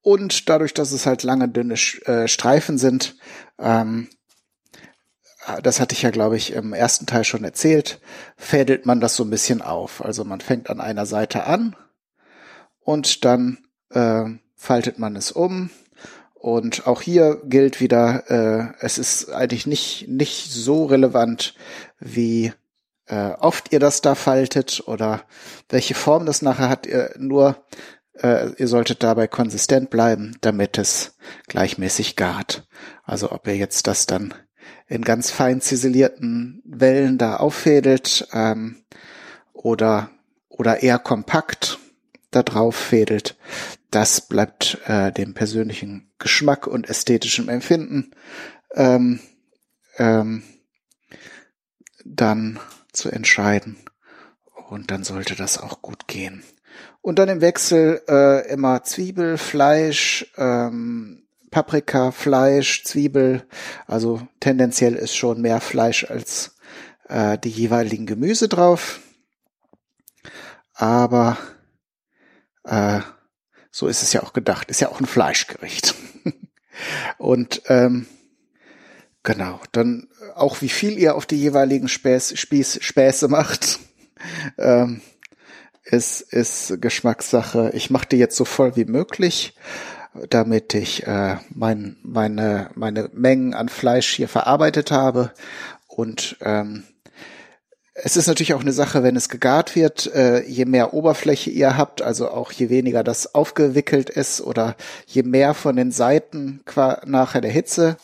Und 0.03 0.49
dadurch, 0.49 0.75
dass 0.75 0.93
es 0.93 1.07
halt 1.07 1.23
lange 1.23 1.49
dünne 1.49 1.75
äh, 2.05 2.29
Streifen 2.29 2.79
sind, 2.79 3.17
ähm, 3.59 4.09
äh, 5.47 5.63
das 5.63 5.81
hatte 5.81 5.95
ich 5.95 6.03
ja, 6.03 6.11
glaube 6.11 6.37
ich, 6.37 6.53
im 6.53 6.73
ersten 6.73 7.07
Teil 7.07 7.25
schon 7.25 7.45
erzählt, 7.45 8.01
fädelt 8.37 8.87
man 8.87 9.01
das 9.01 9.17
so 9.17 9.25
ein 9.25 9.31
bisschen 9.31 9.63
auf. 9.63 10.05
Also 10.05 10.25
man 10.25 10.41
fängt 10.41 10.71
an 10.71 10.81
einer 10.81 11.07
Seite 11.07 11.45
an 11.47 11.75
und 12.81 13.25
dann 13.25 13.59
äh, 13.91 14.25
faltet 14.57 14.99
man 14.99 15.17
es 15.17 15.33
um, 15.33 15.71
und 16.45 16.87
auch 16.87 17.01
hier 17.01 17.41
gilt 17.45 17.81
wieder, 17.81 18.31
äh, 18.31 18.75
es 18.81 18.99
ist 18.99 19.33
eigentlich 19.33 19.67
nicht, 19.67 20.09
nicht 20.09 20.53
so 20.53 20.85
relevant, 20.85 21.55
wie 21.99 22.53
äh, 23.07 23.31
oft 23.41 23.73
ihr 23.73 23.81
das 23.81 24.03
da 24.03 24.15
faltet 24.15 24.83
oder 24.87 25.25
welche 25.71 25.95
Form 25.95 26.27
das 26.27 26.43
nachher 26.43 26.69
hat. 26.69 26.87
Ihr, 26.87 27.15
nur 27.17 27.65
äh, 28.23 28.51
ihr 28.59 28.69
solltet 28.69 29.03
dabei 29.03 29.27
konsistent 29.27 29.89
bleiben, 29.89 30.37
damit 30.43 30.77
es 30.77 31.17
gleichmäßig 31.47 32.15
gart. 32.15 32.69
Also 33.05 33.33
ob 33.33 33.47
ihr 33.49 33.57
jetzt 33.57 33.87
das 33.87 34.05
dann 34.05 34.35
in 34.87 35.01
ganz 35.01 35.31
fein 35.31 35.63
ziselierten 35.63 36.63
Wellen 36.67 37.17
da 37.17 37.39
auffädelt 37.39 38.29
ähm, 38.35 38.85
oder 39.55 40.11
oder 40.51 40.83
eher 40.83 40.99
kompakt 40.99 41.79
da 42.31 42.43
drauf 42.43 42.77
fädelt, 42.77 43.39
das 43.91 44.21
bleibt 44.21 44.79
äh, 44.87 45.11
dem 45.11 45.33
persönlichen 45.33 46.11
Geschmack 46.25 46.67
und 46.67 46.89
ästhetischen 46.89 47.51
Empfinden 47.51 48.13
ähm, 48.75 49.21
ähm, 49.99 50.43
dann 52.03 52.59
zu 52.95 53.11
entscheiden. 53.11 53.77
Und 54.71 54.91
dann 54.91 55.05
sollte 55.05 55.37
das 55.37 55.59
auch 55.59 55.83
gut 55.83 56.09
gehen. 56.09 56.43
Und 57.03 57.19
dann 57.19 57.29
im 57.29 57.43
Wechsel 57.43 58.01
äh, 58.09 58.51
immer 58.51 58.85
Zwiebel, 58.85 59.37
Fleisch, 59.37 60.33
ähm, 60.39 61.27
Paprika, 61.51 62.11
Fleisch, 62.11 62.85
Zwiebel. 62.85 63.47
Also 63.87 64.27
tendenziell 64.41 64.95
ist 64.95 65.15
schon 65.15 65.43
mehr 65.43 65.61
Fleisch 65.61 66.11
als 66.11 66.57
äh, 67.11 67.37
die 67.37 67.51
jeweiligen 67.51 68.07
Gemüse 68.07 68.49
drauf. 68.49 69.01
Aber 70.73 71.37
äh, 72.65 73.01
so 73.75 73.89
ist 73.89 74.05
es 74.05 74.13
ja 74.13 74.23
auch 74.23 74.33
gedacht. 74.33 74.71
Ist 74.71 74.81
ja 74.81 74.89
auch 74.89 75.01
ein 75.01 75.07
Fleischgericht. 75.07 75.97
Und 77.19 77.63
ähm, 77.67 78.07
genau, 79.25 79.61
dann 79.73 80.07
auch 80.37 80.63
wie 80.63 80.69
viel 80.69 80.97
ihr 80.97 81.17
auf 81.17 81.27
die 81.27 81.41
jeweiligen 81.41 81.89
Späß, 81.89 82.39
Spieß, 82.39 82.79
Späße 82.83 83.27
macht, 83.27 83.81
ähm, 84.59 85.01
ist, 85.83 86.21
ist 86.21 86.81
Geschmackssache. 86.81 87.73
Ich 87.75 87.91
mache 87.91 88.07
die 88.07 88.17
jetzt 88.17 88.37
so 88.37 88.45
voll 88.45 88.77
wie 88.77 88.85
möglich, 88.85 89.57
damit 90.31 90.73
ich 90.75 91.05
äh, 91.09 91.39
mein, 91.53 91.97
meine, 92.05 92.71
meine 92.77 93.11
Mengen 93.13 93.55
an 93.55 93.69
Fleisch 93.69 94.15
hier 94.15 94.29
verarbeitet 94.29 94.93
habe 94.93 95.33
und 95.89 96.37
ähm, 96.43 96.85
es 97.95 98.17
ist 98.17 98.27
natürlich 98.27 98.55
auch 98.55 98.61
eine 98.61 98.73
Sache, 98.73 99.05
wenn 99.05 99.15
es 99.15 99.29
gegart 99.29 99.77
wird, 99.77 100.13
äh, 100.13 100.43
je 100.43 100.65
mehr 100.65 100.95
Oberfläche 100.95 101.51
ihr 101.51 101.77
habt, 101.77 102.03
also 102.03 102.29
auch 102.29 102.51
je 102.51 102.69
weniger 102.69 103.05
das 103.05 103.35
aufgewickelt 103.35 104.11
ist 104.11 104.41
oder 104.41 104.75
je 105.07 105.23
mehr 105.23 105.55
von 105.55 105.77
den 105.77 105.93
Seiten 105.93 106.61
nachher 107.07 107.41
der 107.41 107.53
Hitze 107.53 107.97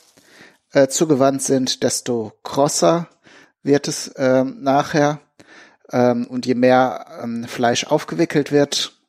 äh, 0.72 0.87
zugewandt 0.87 1.42
sind, 1.42 1.83
desto 1.83 2.33
krosser 2.44 3.09
wird 3.64 3.88
es 3.88 4.09
äh, 4.09 4.44
nachher. 4.44 5.20
Ähm, 5.92 6.29
und 6.29 6.46
je 6.46 6.55
mehr 6.55 7.07
ähm, 7.22 7.44
Fleisch 7.44 7.85
aufgewickelt 7.85 8.53
wird, 8.53 8.99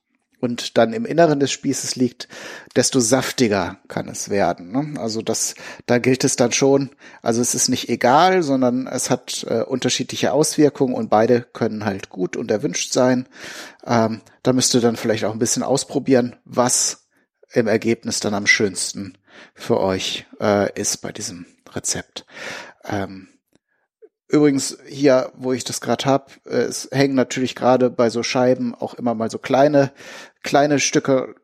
und 0.41 0.77
dann 0.77 0.93
im 0.93 1.06
Inneren 1.06 1.39
des 1.39 1.51
Spießes 1.51 1.95
liegt, 1.95 2.27
desto 2.75 2.99
saftiger 2.99 3.77
kann 3.88 4.08
es 4.10 4.30
werden. 4.30 4.71
Ne? 4.71 4.99
Also 4.99 5.21
das, 5.21 5.56
da 5.86 5.99
gilt 5.99 6.23
es 6.23 6.36
dann 6.36 6.51
schon. 6.51 6.89
Also 7.21 7.41
es 7.41 7.56
ist 7.56 7.69
nicht 7.69 7.89
egal, 7.89 8.43
sondern 8.43 8.88
es 8.88 9.10
hat 9.10 9.45
äh, 9.47 9.62
unterschiedliche 9.62 10.34
Auswirkungen 10.34 10.95
und 10.95 11.10
beide 11.10 11.41
können 11.41 11.86
halt 11.86 12.10
gut 12.10 12.36
und 12.36 12.51
erwünscht 12.51 12.91
sein. 12.91 13.27
Ähm, 13.86 14.21
da 14.43 14.54
müsst 14.54 14.73
ihr 14.73 14.82
dann 14.82 14.95
vielleicht 14.95 15.25
auch 15.25 15.34
ein 15.34 15.39
bisschen 15.39 15.63
ausprobieren, 15.63 16.36
was 16.43 17.08
im 17.54 17.67
Ergebnis 17.67 18.19
dann 18.19 18.34
am 18.34 18.47
schönsten 18.47 19.17
für 19.54 19.80
euch 19.80 20.25
äh, 20.39 20.71
ist 20.80 20.97
bei 20.97 21.12
diesem 21.12 21.45
Rezept. 21.73 22.25
Ähm, 22.86 23.27
Übrigens 24.32 24.78
hier, 24.88 25.30
wo 25.36 25.52
ich 25.52 25.65
das 25.65 25.82
gerade 25.82 26.06
hab, 26.06 26.32
äh, 26.46 26.62
es 26.62 26.88
hängen 26.94 27.15
natürlich 27.15 27.54
gerade 27.54 27.89
bei 27.89 28.10
so 28.10 28.24
Scheiben 28.24 28.74
auch 28.74 28.94
immer 28.94 29.13
mal 29.13 29.30
so 29.30 29.38
kleine, 29.38 29.91
kleine 30.41 30.80
Stücke 30.80 31.36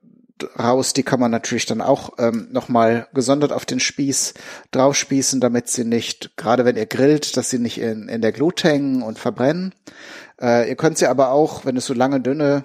raus. 0.58 0.93
Die 0.93 1.04
kann 1.04 1.19
man 1.19 1.30
natürlich 1.30 1.65
dann 1.65 1.82
auch 1.82 2.12
ähm, 2.17 2.47
nochmal 2.52 3.08
gesondert 3.13 3.52
auf 3.52 3.65
den 3.65 3.82
Spieß 3.82 4.36
draufspießen, 4.71 5.41
damit 5.41 5.67
sie 5.67 5.84
nicht, 5.84 6.38
gerade 6.38 6.63
wenn 6.63 6.78
ihr 6.78 6.86
grillt, 6.86 7.36
dass 7.36 7.50
sie 7.50 7.60
nicht 7.60 7.78
in, 7.78 8.08
in 8.08 8.21
der 8.21 8.32
Glut 8.32 8.63
hängen 8.63 9.02
und 9.02 9.19
verbrennen. 9.19 9.76
Äh, 10.41 10.69
ihr 10.69 10.78
könnt 10.78 10.97
sie 10.97 11.08
aber 11.08 11.32
auch, 11.32 11.65
wenn 11.65 11.76
es 11.76 11.86
so 11.86 11.93
lange 11.93 12.21
dünne 12.21 12.63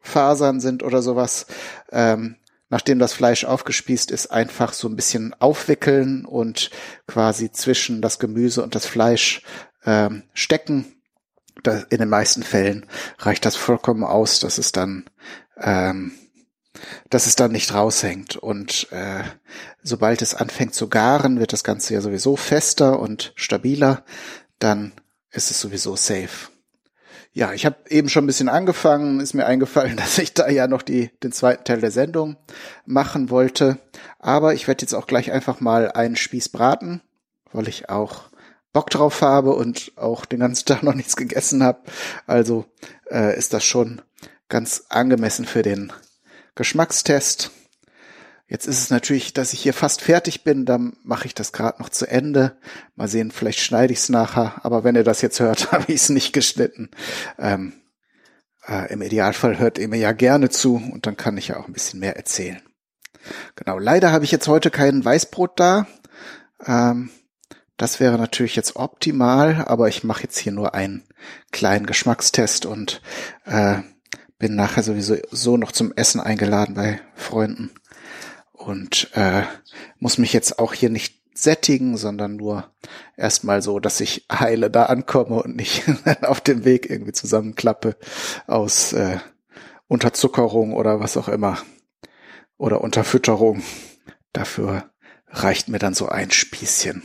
Fasern 0.00 0.60
sind 0.60 0.82
oder 0.82 1.02
sowas, 1.02 1.44
ähm, 1.92 2.36
nachdem 2.70 2.98
das 2.98 3.12
Fleisch 3.12 3.44
aufgespießt 3.44 4.10
ist, 4.10 4.28
einfach 4.28 4.72
so 4.72 4.88
ein 4.88 4.96
bisschen 4.96 5.34
aufwickeln 5.40 6.24
und 6.24 6.70
quasi 7.06 7.50
zwischen 7.50 8.02
das 8.02 8.18
Gemüse 8.18 8.62
und 8.62 8.74
das 8.74 8.86
Fleisch 8.86 9.42
ähm, 9.84 10.24
stecken. 10.34 10.94
Da, 11.62 11.84
in 11.90 11.98
den 11.98 12.08
meisten 12.08 12.42
Fällen 12.42 12.86
reicht 13.18 13.44
das 13.44 13.56
vollkommen 13.56 14.04
aus, 14.04 14.38
dass 14.38 14.58
es 14.58 14.70
dann 14.70 15.10
ähm, 15.56 16.12
dass 17.10 17.26
es 17.26 17.36
dann 17.36 17.52
nicht 17.52 17.74
raushängt. 17.74 18.36
Und 18.36 18.90
äh, 18.92 19.24
sobald 19.82 20.22
es 20.22 20.34
anfängt 20.34 20.74
zu 20.74 20.88
garen, 20.88 21.40
wird 21.40 21.52
das 21.52 21.64
Ganze 21.64 21.94
ja 21.94 22.00
sowieso 22.00 22.36
fester 22.36 23.00
und 23.00 23.32
stabiler. 23.34 24.04
Dann 24.58 24.92
ist 25.30 25.50
es 25.50 25.60
sowieso 25.60 25.96
safe. 25.96 26.48
Ja, 27.32 27.52
ich 27.52 27.66
habe 27.66 27.76
eben 27.88 28.08
schon 28.08 28.24
ein 28.24 28.26
bisschen 28.26 28.48
angefangen, 28.48 29.20
ist 29.20 29.34
mir 29.34 29.46
eingefallen, 29.46 29.96
dass 29.98 30.18
ich 30.18 30.34
da 30.34 30.48
ja 30.48 30.66
noch 30.66 30.82
die, 30.82 31.10
den 31.22 31.32
zweiten 31.32 31.64
Teil 31.64 31.80
der 31.80 31.90
Sendung 31.90 32.36
machen 32.86 33.30
wollte. 33.30 33.78
Aber 34.18 34.54
ich 34.54 34.66
werde 34.66 34.82
jetzt 34.82 34.94
auch 34.94 35.06
gleich 35.06 35.30
einfach 35.32 35.60
mal 35.60 35.92
einen 35.92 36.16
Spieß 36.16 36.48
braten, 36.48 37.02
weil 37.52 37.68
ich 37.68 37.88
auch 37.90 38.30
Bock 38.72 38.90
drauf 38.90 39.22
habe 39.22 39.54
und 39.54 39.92
auch 39.96 40.24
den 40.24 40.40
ganzen 40.40 40.64
Tag 40.66 40.82
noch 40.82 40.94
nichts 40.94 41.16
gegessen 41.16 41.62
habe. 41.62 41.80
Also 42.26 42.64
äh, 43.10 43.36
ist 43.36 43.52
das 43.52 43.64
schon 43.64 44.02
ganz 44.48 44.84
angemessen 44.88 45.44
für 45.44 45.62
den 45.62 45.92
Geschmackstest. 46.54 47.50
Jetzt 48.48 48.66
ist 48.66 48.78
es 48.80 48.90
natürlich, 48.90 49.34
dass 49.34 49.52
ich 49.52 49.60
hier 49.60 49.74
fast 49.74 50.00
fertig 50.00 50.42
bin, 50.42 50.64
dann 50.64 50.96
mache 51.02 51.26
ich 51.26 51.34
das 51.34 51.52
gerade 51.52 51.82
noch 51.82 51.90
zu 51.90 52.06
Ende. 52.06 52.56
Mal 52.96 53.06
sehen, 53.06 53.30
vielleicht 53.30 53.60
schneide 53.60 53.92
ich 53.92 53.98
es 53.98 54.08
nachher, 54.08 54.64
aber 54.64 54.84
wenn 54.84 54.96
ihr 54.96 55.04
das 55.04 55.20
jetzt 55.20 55.38
hört, 55.38 55.70
habe 55.72 55.84
ich 55.88 55.96
es 55.96 56.08
nicht 56.08 56.32
geschnitten. 56.32 56.90
Ähm, 57.38 57.74
äh, 58.66 58.90
Im 58.90 59.02
Idealfall 59.02 59.58
hört 59.58 59.76
ihr 59.76 59.88
mir 59.88 59.98
ja 59.98 60.12
gerne 60.12 60.48
zu 60.48 60.76
und 60.76 61.06
dann 61.06 61.18
kann 61.18 61.36
ich 61.36 61.48
ja 61.48 61.58
auch 61.58 61.66
ein 61.66 61.74
bisschen 61.74 62.00
mehr 62.00 62.16
erzählen. 62.16 62.62
Genau, 63.54 63.78
leider 63.78 64.12
habe 64.12 64.24
ich 64.24 64.30
jetzt 64.30 64.48
heute 64.48 64.70
kein 64.70 65.04
Weißbrot 65.04 65.60
da. 65.60 65.86
Ähm, 66.64 67.10
das 67.76 68.00
wäre 68.00 68.16
natürlich 68.16 68.56
jetzt 68.56 68.76
optimal, 68.76 69.62
aber 69.66 69.88
ich 69.88 70.04
mache 70.04 70.22
jetzt 70.22 70.38
hier 70.38 70.52
nur 70.52 70.74
einen 70.74 71.04
kleinen 71.52 71.84
Geschmackstest 71.84 72.64
und 72.64 73.02
äh, 73.44 73.80
bin 74.38 74.54
nachher 74.54 74.82
sowieso 74.82 75.16
so 75.30 75.58
noch 75.58 75.70
zum 75.70 75.92
Essen 75.92 76.20
eingeladen 76.20 76.74
bei 76.74 77.00
Freunden 77.14 77.70
und 78.68 79.08
äh, 79.14 79.44
muss 79.98 80.18
mich 80.18 80.34
jetzt 80.34 80.58
auch 80.58 80.74
hier 80.74 80.90
nicht 80.90 81.22
sättigen, 81.32 81.96
sondern 81.96 82.36
nur 82.36 82.70
erstmal 83.16 83.62
so, 83.62 83.80
dass 83.80 84.00
ich 84.00 84.26
heile 84.30 84.70
da 84.70 84.84
ankomme 84.84 85.42
und 85.42 85.56
nicht 85.56 85.84
auf 86.22 86.42
dem 86.42 86.66
Weg 86.66 86.90
irgendwie 86.90 87.12
zusammenklappe 87.12 87.96
aus 88.46 88.92
äh, 88.92 89.18
Unterzuckerung 89.86 90.74
oder 90.74 91.00
was 91.00 91.16
auch 91.16 91.28
immer 91.28 91.58
oder 92.58 92.82
Unterfütterung. 92.82 93.62
Dafür 94.34 94.90
reicht 95.28 95.68
mir 95.68 95.78
dann 95.78 95.94
so 95.94 96.08
ein 96.10 96.30
Spießchen. 96.30 97.02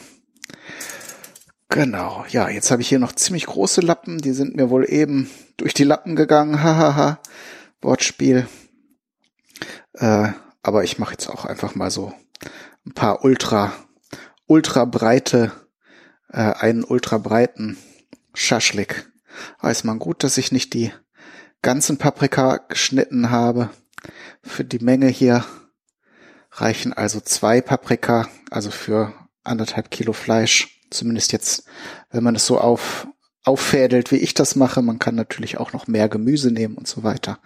Genau, 1.70 2.26
ja, 2.28 2.50
jetzt 2.50 2.72
habe 2.72 2.82
ich 2.82 2.90
hier 2.90 3.00
noch 3.00 3.14
ziemlich 3.14 3.46
große 3.46 3.80
Lappen, 3.80 4.18
die 4.18 4.34
sind 4.34 4.58
mir 4.58 4.70
wohl 4.70 4.86
eben 4.88 5.30
durch 5.56 5.74
die 5.74 5.86
Lappen 5.86 6.18
gegangen, 6.18 6.62
hahaha, 6.64 7.22
Wortspiel. 7.82 8.48
Äh, 9.94 10.34
aber 10.64 10.84
ich 10.84 10.98
mache 10.98 11.12
jetzt 11.12 11.30
auch 11.30 11.46
einfach 11.46 11.76
mal 11.76 11.92
so 11.92 12.14
ein 12.86 12.94
paar 12.94 13.24
ultra, 13.24 13.74
ultra 14.48 14.86
breite, 14.86 15.52
äh, 16.30 16.38
einen 16.40 16.84
ultra 16.84 17.18
breiten 17.18 17.78
Schaschlik. 18.34 19.12
Weiß 19.60 19.84
man 19.84 20.00
gut, 20.00 20.24
dass 20.24 20.38
ich 20.38 20.52
nicht 20.52 20.74
die 20.74 20.92
ganzen 21.62 21.98
Paprika 21.98 22.58
geschnitten 22.58 23.30
habe. 23.30 23.70
Für 24.42 24.64
die 24.64 24.80
Menge 24.80 25.08
hier 25.08 25.46
reichen 26.52 26.94
also 26.94 27.20
zwei 27.20 27.62
Paprika, 27.62 28.28
also 28.52 28.72
für 28.72 29.14
anderthalb 29.44 29.92
Kilo 29.92 30.14
Fleisch. 30.14 30.82
Zumindest 30.90 31.32
jetzt, 31.32 31.66
wenn 32.12 32.24
man 32.24 32.36
es 32.36 32.46
so 32.46 32.60
auf, 32.60 33.08
auffädelt, 33.44 34.12
wie 34.12 34.18
ich 34.18 34.34
das 34.34 34.56
mache. 34.56 34.82
Man 34.82 35.00
kann 35.00 35.16
natürlich 35.16 35.58
auch 35.58 35.74
noch 35.74 35.88
mehr 35.88 36.08
Gemüse 36.08 36.52
nehmen 36.52 36.76
und 36.76 36.88
so 36.88 37.04
weiter. 37.04 37.40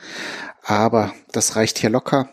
Aber 0.64 1.14
das 1.32 1.56
reicht 1.56 1.80
hier 1.80 1.90
locker. 1.90 2.30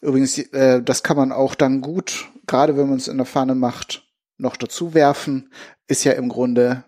Übrigens, 0.00 0.38
äh, 0.38 0.82
das 0.82 1.02
kann 1.02 1.16
man 1.16 1.32
auch 1.32 1.54
dann 1.54 1.80
gut, 1.80 2.28
gerade 2.46 2.76
wenn 2.76 2.88
man 2.88 2.98
es 2.98 3.08
in 3.08 3.16
der 3.16 3.26
Pfanne 3.26 3.54
macht, 3.54 4.04
noch 4.36 4.56
dazu 4.56 4.94
werfen. 4.94 5.52
Ist 5.86 6.04
ja 6.04 6.12
im 6.12 6.28
Grunde, 6.28 6.84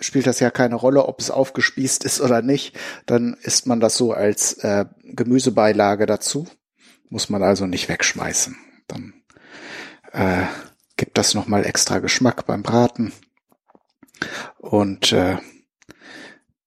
spielt 0.00 0.26
das 0.26 0.40
ja 0.40 0.50
keine 0.50 0.74
Rolle, 0.74 1.06
ob 1.06 1.20
es 1.20 1.30
aufgespießt 1.30 2.04
ist 2.04 2.20
oder 2.20 2.42
nicht. 2.42 2.78
Dann 3.06 3.34
isst 3.42 3.66
man 3.66 3.80
das 3.80 3.96
so 3.96 4.12
als 4.12 4.54
äh, 4.64 4.86
Gemüsebeilage 5.02 6.06
dazu. 6.06 6.46
Muss 7.08 7.28
man 7.28 7.42
also 7.42 7.66
nicht 7.66 7.88
wegschmeißen. 7.88 8.56
Dann 8.88 9.14
äh, 10.12 10.46
gibt 10.96 11.18
das 11.18 11.34
nochmal 11.34 11.64
extra 11.64 11.98
Geschmack 11.98 12.46
beim 12.46 12.62
Braten. 12.62 13.12
Und 14.58 15.12
äh, 15.12 15.38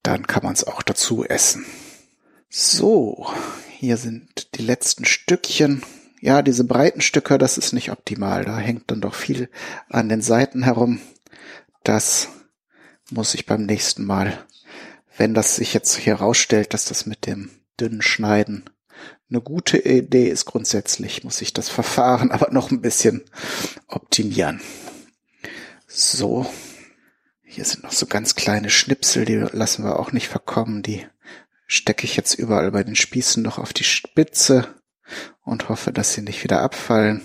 dann 0.04 0.28
kann 0.28 0.44
man 0.44 0.54
es 0.54 0.66
auch 0.66 0.84
dazu 0.84 1.26
essen. 1.26 1.66
So, 2.50 3.28
hier 3.78 3.98
sind 3.98 4.56
die 4.56 4.64
letzten 4.64 5.06
Stückchen. 5.06 5.84
Ja, 6.22 6.42
diese 6.42 6.64
breiten 6.64 7.02
Stücke, 7.02 7.38
das 7.38 7.58
ist 7.58 7.74
nicht 7.74 7.92
optimal. 7.92 8.46
Da 8.46 8.58
hängt 8.58 8.90
dann 8.90 9.02
doch 9.02 9.14
viel 9.14 9.50
an 9.90 10.10
den 10.10 10.22
Seiten 10.22 10.64
herum. 10.64 11.00
Das 11.84 12.30
muss 13.12 13.34
ich 13.34 13.46
beim 13.46 13.66
nächsten 13.66 14.06
Mal, 14.06 14.38
wenn 15.18 15.34
das 15.34 15.58
sich 15.58 15.74
jetzt 15.74 15.96
hier 15.98 16.16
rausstellt, 16.16 16.74
dass 16.74 16.86
das 16.86 17.06
mit 17.06 17.26
dem 17.26 17.52
dünnen 17.80 18.02
Schneiden 18.02 18.64
eine 19.30 19.42
gute 19.42 19.78
Idee 19.78 20.30
ist 20.30 20.46
grundsätzlich, 20.46 21.24
muss 21.24 21.42
ich 21.42 21.54
das 21.54 21.70
Verfahren 21.70 22.32
aber 22.32 22.52
noch 22.52 22.72
ein 22.72 22.82
bisschen 22.82 23.24
optimieren. 23.88 24.62
So. 25.88 26.46
Hier 27.44 27.66
sind 27.66 27.84
noch 27.84 27.94
so 27.94 28.06
ganz 28.06 28.36
kleine 28.36 28.70
Schnipsel, 28.70 29.24
die 29.24 29.36
lassen 29.36 29.86
wir 29.86 30.00
auch 30.00 30.12
nicht 30.12 30.28
verkommen. 30.28 30.84
Die 30.84 31.06
stecke 31.68 32.06
ich 32.06 32.16
jetzt 32.16 32.36
überall 32.36 32.72
bei 32.72 32.84
den 32.84 32.96
Spießen 32.96 33.42
noch 33.42 33.58
auf 33.58 33.74
die 33.74 33.84
Spitze 33.84 34.68
und 35.44 35.70
hoffe, 35.70 35.92
dass 35.92 36.14
sie 36.14 36.22
nicht 36.22 36.44
wieder 36.44 36.62
abfallen. 36.62 37.22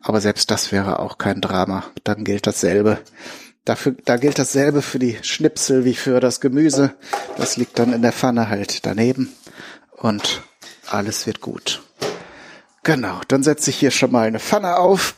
Aber 0.00 0.20
selbst 0.20 0.50
das 0.50 0.72
wäre 0.72 0.98
auch 1.00 1.18
kein 1.18 1.40
Drama. 1.40 1.84
Dann 2.04 2.24
gilt 2.24 2.46
dasselbe. 2.46 2.98
Dafür, 3.64 3.96
da 4.04 4.16
gilt 4.16 4.38
dasselbe 4.38 4.82
für 4.82 4.98
die 4.98 5.18
Schnipsel 5.22 5.84
wie 5.84 5.94
für 5.94 6.20
das 6.20 6.40
Gemüse. 6.40 6.94
Das 7.36 7.56
liegt 7.56 7.78
dann 7.78 7.92
in 7.92 8.02
der 8.02 8.12
Pfanne 8.12 8.48
halt 8.48 8.86
daneben 8.86 9.32
und 9.90 10.42
alles 10.86 11.26
wird 11.26 11.40
gut. 11.40 11.82
Genau, 12.82 13.20
dann 13.28 13.42
setze 13.42 13.70
ich 13.70 13.76
hier 13.76 13.90
schon 13.90 14.10
mal 14.10 14.26
eine 14.26 14.40
Pfanne 14.40 14.76
auf 14.76 15.16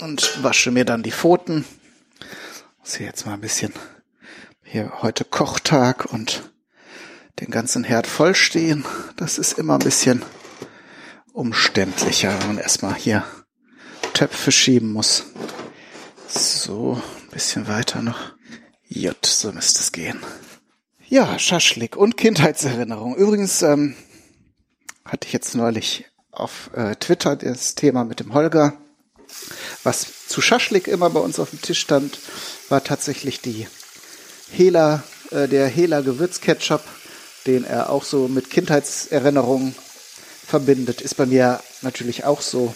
und 0.00 0.42
wasche 0.42 0.72
mir 0.72 0.84
dann 0.84 1.04
die 1.04 1.12
Pfoten. 1.12 1.64
Muss 2.80 2.96
hier 2.96 3.06
jetzt 3.06 3.26
mal 3.26 3.34
ein 3.34 3.40
bisschen 3.40 3.72
hier 4.64 5.02
heute 5.02 5.24
Kochtag 5.24 6.12
und 6.12 6.49
den 7.40 7.50
ganzen 7.50 7.84
Herd 7.84 8.06
vollstehen. 8.06 8.84
Das 9.16 9.38
ist 9.38 9.58
immer 9.58 9.74
ein 9.74 9.84
bisschen 9.84 10.22
umständlicher, 11.32 12.38
wenn 12.38 12.48
man 12.48 12.58
erstmal 12.58 12.94
hier 12.94 13.24
Töpfe 14.12 14.52
schieben 14.52 14.92
muss. 14.92 15.24
So, 16.28 17.00
ein 17.22 17.30
bisschen 17.30 17.66
weiter 17.66 18.02
noch. 18.02 18.32
Jut, 18.88 19.24
so 19.24 19.52
müsste 19.52 19.80
es 19.80 19.92
gehen. 19.92 20.20
Ja, 21.08 21.38
Schaschlik 21.38 21.96
und 21.96 22.16
Kindheitserinnerung. 22.16 23.16
Übrigens 23.16 23.62
ähm, 23.62 23.96
hatte 25.04 25.26
ich 25.26 25.32
jetzt 25.32 25.54
neulich 25.54 26.06
auf 26.30 26.70
äh, 26.74 26.94
Twitter 26.96 27.36
das 27.36 27.74
Thema 27.74 28.04
mit 28.04 28.20
dem 28.20 28.34
Holger. 28.34 28.74
Was 29.82 30.26
zu 30.26 30.40
Schaschlik 30.40 30.88
immer 30.88 31.10
bei 31.10 31.20
uns 31.20 31.38
auf 31.38 31.50
dem 31.50 31.62
Tisch 31.62 31.80
stand, 31.80 32.18
war 32.68 32.84
tatsächlich 32.84 33.40
die 33.40 33.66
Hela 34.50 35.02
äh, 35.30 35.48
der 35.48 35.68
Hela 35.68 36.00
Gewürzketchup, 36.00 36.82
den 37.46 37.64
er 37.64 37.90
auch 37.90 38.04
so 38.04 38.28
mit 38.28 38.50
Kindheitserinnerungen 38.50 39.74
verbindet, 40.46 41.00
ist 41.00 41.16
bei 41.16 41.26
mir 41.26 41.60
natürlich 41.82 42.24
auch 42.24 42.40
so. 42.40 42.74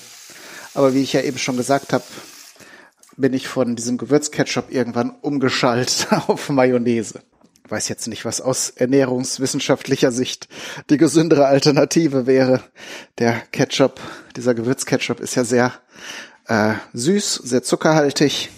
Aber 0.74 0.94
wie 0.94 1.02
ich 1.02 1.12
ja 1.12 1.20
eben 1.20 1.38
schon 1.38 1.56
gesagt 1.56 1.92
habe, 1.92 2.04
bin 3.16 3.32
ich 3.32 3.48
von 3.48 3.76
diesem 3.76 3.98
Gewürzketchup 3.98 4.72
irgendwann 4.72 5.10
umgeschaltet 5.10 6.08
auf 6.26 6.48
Mayonnaise. 6.48 7.20
Weiß 7.68 7.88
jetzt 7.88 8.08
nicht, 8.08 8.24
was 8.24 8.40
aus 8.40 8.70
ernährungswissenschaftlicher 8.70 10.12
Sicht 10.12 10.48
die 10.90 10.98
gesündere 10.98 11.46
Alternative 11.46 12.26
wäre. 12.26 12.62
Der 13.18 13.40
Ketchup, 13.52 14.00
dieser 14.36 14.54
Gewürzketchup 14.54 15.20
ist 15.20 15.34
ja 15.34 15.44
sehr 15.44 15.72
äh, 16.46 16.74
süß, 16.92 17.36
sehr 17.36 17.62
zuckerhaltig 17.62 18.50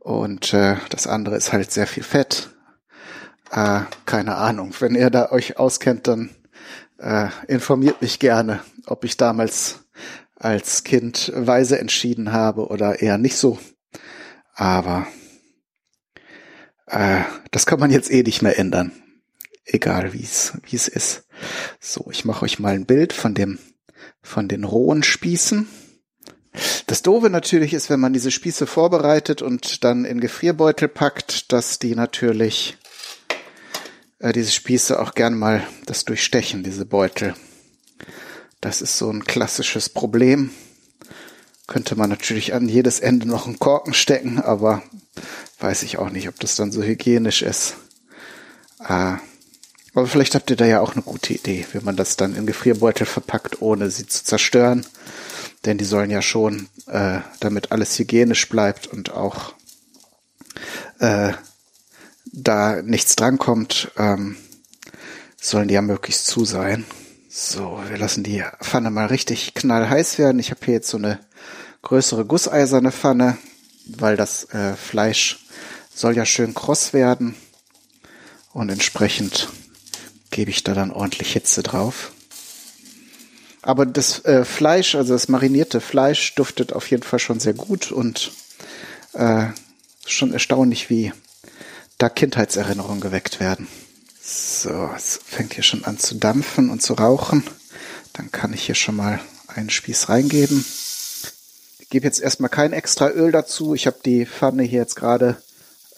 und 0.00 0.52
äh, 0.54 0.76
das 0.88 1.06
andere 1.06 1.36
ist 1.36 1.52
halt 1.52 1.70
sehr 1.70 1.86
viel 1.86 2.02
Fett. 2.02 2.50
Äh, 3.50 3.80
keine 4.06 4.36
Ahnung. 4.36 4.72
Wenn 4.78 4.94
ihr 4.94 5.10
da 5.10 5.30
euch 5.32 5.58
auskennt, 5.58 6.06
dann 6.06 6.30
äh, 6.98 7.28
informiert 7.48 8.00
mich 8.00 8.18
gerne, 8.18 8.60
ob 8.86 9.04
ich 9.04 9.16
damals 9.16 9.80
als 10.36 10.84
Kind 10.84 11.32
weise 11.34 11.78
entschieden 11.78 12.32
habe 12.32 12.68
oder 12.68 13.00
eher 13.00 13.18
nicht 13.18 13.36
so. 13.36 13.58
Aber 14.54 15.06
äh, 16.86 17.22
das 17.50 17.66
kann 17.66 17.80
man 17.80 17.90
jetzt 17.90 18.10
eh 18.10 18.22
nicht 18.22 18.42
mehr 18.42 18.58
ändern. 18.58 18.92
Egal 19.64 20.12
wie 20.12 20.22
es 20.22 20.58
wie 20.64 20.76
es 20.76 20.88
ist. 20.88 21.24
So, 21.78 22.08
ich 22.10 22.24
mache 22.24 22.44
euch 22.44 22.58
mal 22.58 22.74
ein 22.74 22.86
Bild 22.86 23.12
von 23.12 23.34
dem 23.34 23.58
von 24.22 24.48
den 24.48 24.64
rohen 24.64 25.02
Spießen. 25.02 25.68
Das 26.86 27.02
Doofe 27.02 27.30
natürlich 27.30 27.74
ist, 27.74 27.90
wenn 27.90 28.00
man 28.00 28.12
diese 28.12 28.30
Spieße 28.30 28.66
vorbereitet 28.66 29.42
und 29.42 29.84
dann 29.84 30.04
in 30.04 30.20
Gefrierbeutel 30.20 30.88
packt, 30.88 31.52
dass 31.52 31.78
die 31.78 31.94
natürlich 31.94 32.76
äh, 34.20 34.32
diese 34.32 34.52
Spieße 34.52 35.00
auch 35.00 35.14
gern 35.14 35.36
mal 35.36 35.66
das 35.86 36.04
durchstechen, 36.04 36.62
diese 36.62 36.86
Beutel. 36.86 37.34
Das 38.60 38.82
ist 38.82 38.98
so 38.98 39.10
ein 39.10 39.24
klassisches 39.24 39.88
Problem. 39.88 40.50
Könnte 41.66 41.96
man 41.96 42.10
natürlich 42.10 42.52
an 42.54 42.68
jedes 42.68 43.00
Ende 43.00 43.26
noch 43.26 43.46
einen 43.46 43.58
Korken 43.58 43.94
stecken, 43.94 44.38
aber 44.40 44.82
weiß 45.58 45.82
ich 45.82 45.98
auch 45.98 46.10
nicht, 46.10 46.28
ob 46.28 46.38
das 46.38 46.56
dann 46.56 46.72
so 46.72 46.82
hygienisch 46.82 47.42
ist. 47.42 47.76
Äh, 48.86 49.16
aber 49.92 50.06
vielleicht 50.06 50.34
habt 50.34 50.50
ihr 50.50 50.56
da 50.56 50.66
ja 50.66 50.80
auch 50.80 50.92
eine 50.92 51.02
gute 51.02 51.32
Idee, 51.32 51.66
wie 51.72 51.80
man 51.80 51.96
das 51.96 52.16
dann 52.16 52.36
in 52.36 52.46
Gefrierbeutel 52.46 53.06
verpackt, 53.06 53.60
ohne 53.60 53.90
sie 53.90 54.06
zu 54.06 54.24
zerstören. 54.24 54.86
Denn 55.64 55.78
die 55.78 55.84
sollen 55.84 56.10
ja 56.10 56.22
schon, 56.22 56.68
äh, 56.86 57.20
damit 57.40 57.72
alles 57.72 57.98
hygienisch 57.98 58.48
bleibt 58.48 58.86
und 58.86 59.12
auch 59.12 59.54
äh, 61.00 61.32
da 62.32 62.82
nichts 62.82 63.16
drankommt, 63.16 63.90
ähm, 63.96 64.36
sollen 65.40 65.68
die 65.68 65.74
ja 65.74 65.82
möglichst 65.82 66.26
zu 66.26 66.44
sein. 66.44 66.84
So, 67.28 67.80
wir 67.88 67.96
lassen 67.96 68.24
die 68.24 68.42
Pfanne 68.62 68.90
mal 68.90 69.06
richtig 69.06 69.54
knallheiß 69.54 70.18
werden. 70.18 70.38
Ich 70.38 70.50
habe 70.50 70.64
hier 70.64 70.74
jetzt 70.74 70.88
so 70.88 70.98
eine 70.98 71.20
größere 71.82 72.24
gusseiserne 72.24 72.92
Pfanne, 72.92 73.38
weil 73.86 74.16
das 74.16 74.44
äh, 74.52 74.74
Fleisch 74.74 75.46
soll 75.94 76.16
ja 76.16 76.26
schön 76.26 76.54
kross 76.54 76.92
werden 76.92 77.34
und 78.52 78.68
entsprechend 78.68 79.48
gebe 80.30 80.50
ich 80.50 80.64
da 80.64 80.74
dann 80.74 80.90
ordentlich 80.90 81.32
Hitze 81.32 81.62
drauf. 81.62 82.12
Aber 83.62 83.84
das 83.84 84.24
äh, 84.24 84.44
Fleisch, 84.44 84.94
also 84.94 85.12
das 85.12 85.28
marinierte 85.28 85.80
Fleisch, 85.80 86.34
duftet 86.34 86.72
auf 86.72 86.90
jeden 86.90 87.02
Fall 87.02 87.18
schon 87.18 87.40
sehr 87.40 87.52
gut 87.52 87.92
und 87.92 88.32
äh, 89.12 89.46
schon 90.06 90.32
erstaunlich, 90.32 90.88
wie 90.88 91.12
da 92.02 92.08
Kindheitserinnerungen 92.08 93.00
geweckt 93.00 93.40
werden. 93.40 93.68
So, 94.22 94.90
es 94.96 95.20
fängt 95.24 95.54
hier 95.54 95.62
schon 95.62 95.84
an 95.84 95.98
zu 95.98 96.14
dampfen 96.14 96.70
und 96.70 96.82
zu 96.82 96.94
rauchen. 96.94 97.44
Dann 98.14 98.30
kann 98.30 98.52
ich 98.52 98.64
hier 98.64 98.74
schon 98.74 98.96
mal 98.96 99.20
einen 99.48 99.70
Spieß 99.70 100.08
reingeben. 100.08 100.64
Ich 101.78 101.88
gebe 101.90 102.06
jetzt 102.06 102.20
erstmal 102.20 102.50
kein 102.50 102.72
extra 102.72 103.10
Öl 103.10 103.32
dazu. 103.32 103.74
Ich 103.74 103.86
habe 103.86 103.98
die 104.04 104.24
Pfanne 104.24 104.62
hier 104.62 104.80
jetzt 104.80 104.96
gerade 104.96 105.42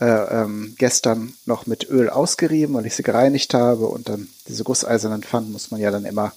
äh, 0.01 0.07
ähm, 0.07 0.75
gestern 0.79 1.35
noch 1.47 1.67
mit 1.67 1.89
Öl 1.89 2.11
ausgerieben, 2.11 2.75
weil 2.75 2.87
ich 2.87 2.97
sie 2.97 3.03
gereinigt 3.03 3.55
habe. 3.55 3.87
Und 3.87 4.09
dann 4.09 4.29
diese 4.49 4.65
gusseisernen 4.65 5.23
Pfannen 5.23 5.53
muss 5.53 5.71
man 5.71 5.81
ja 5.81 5.91
dann 5.91 6.05
immer 6.05 6.33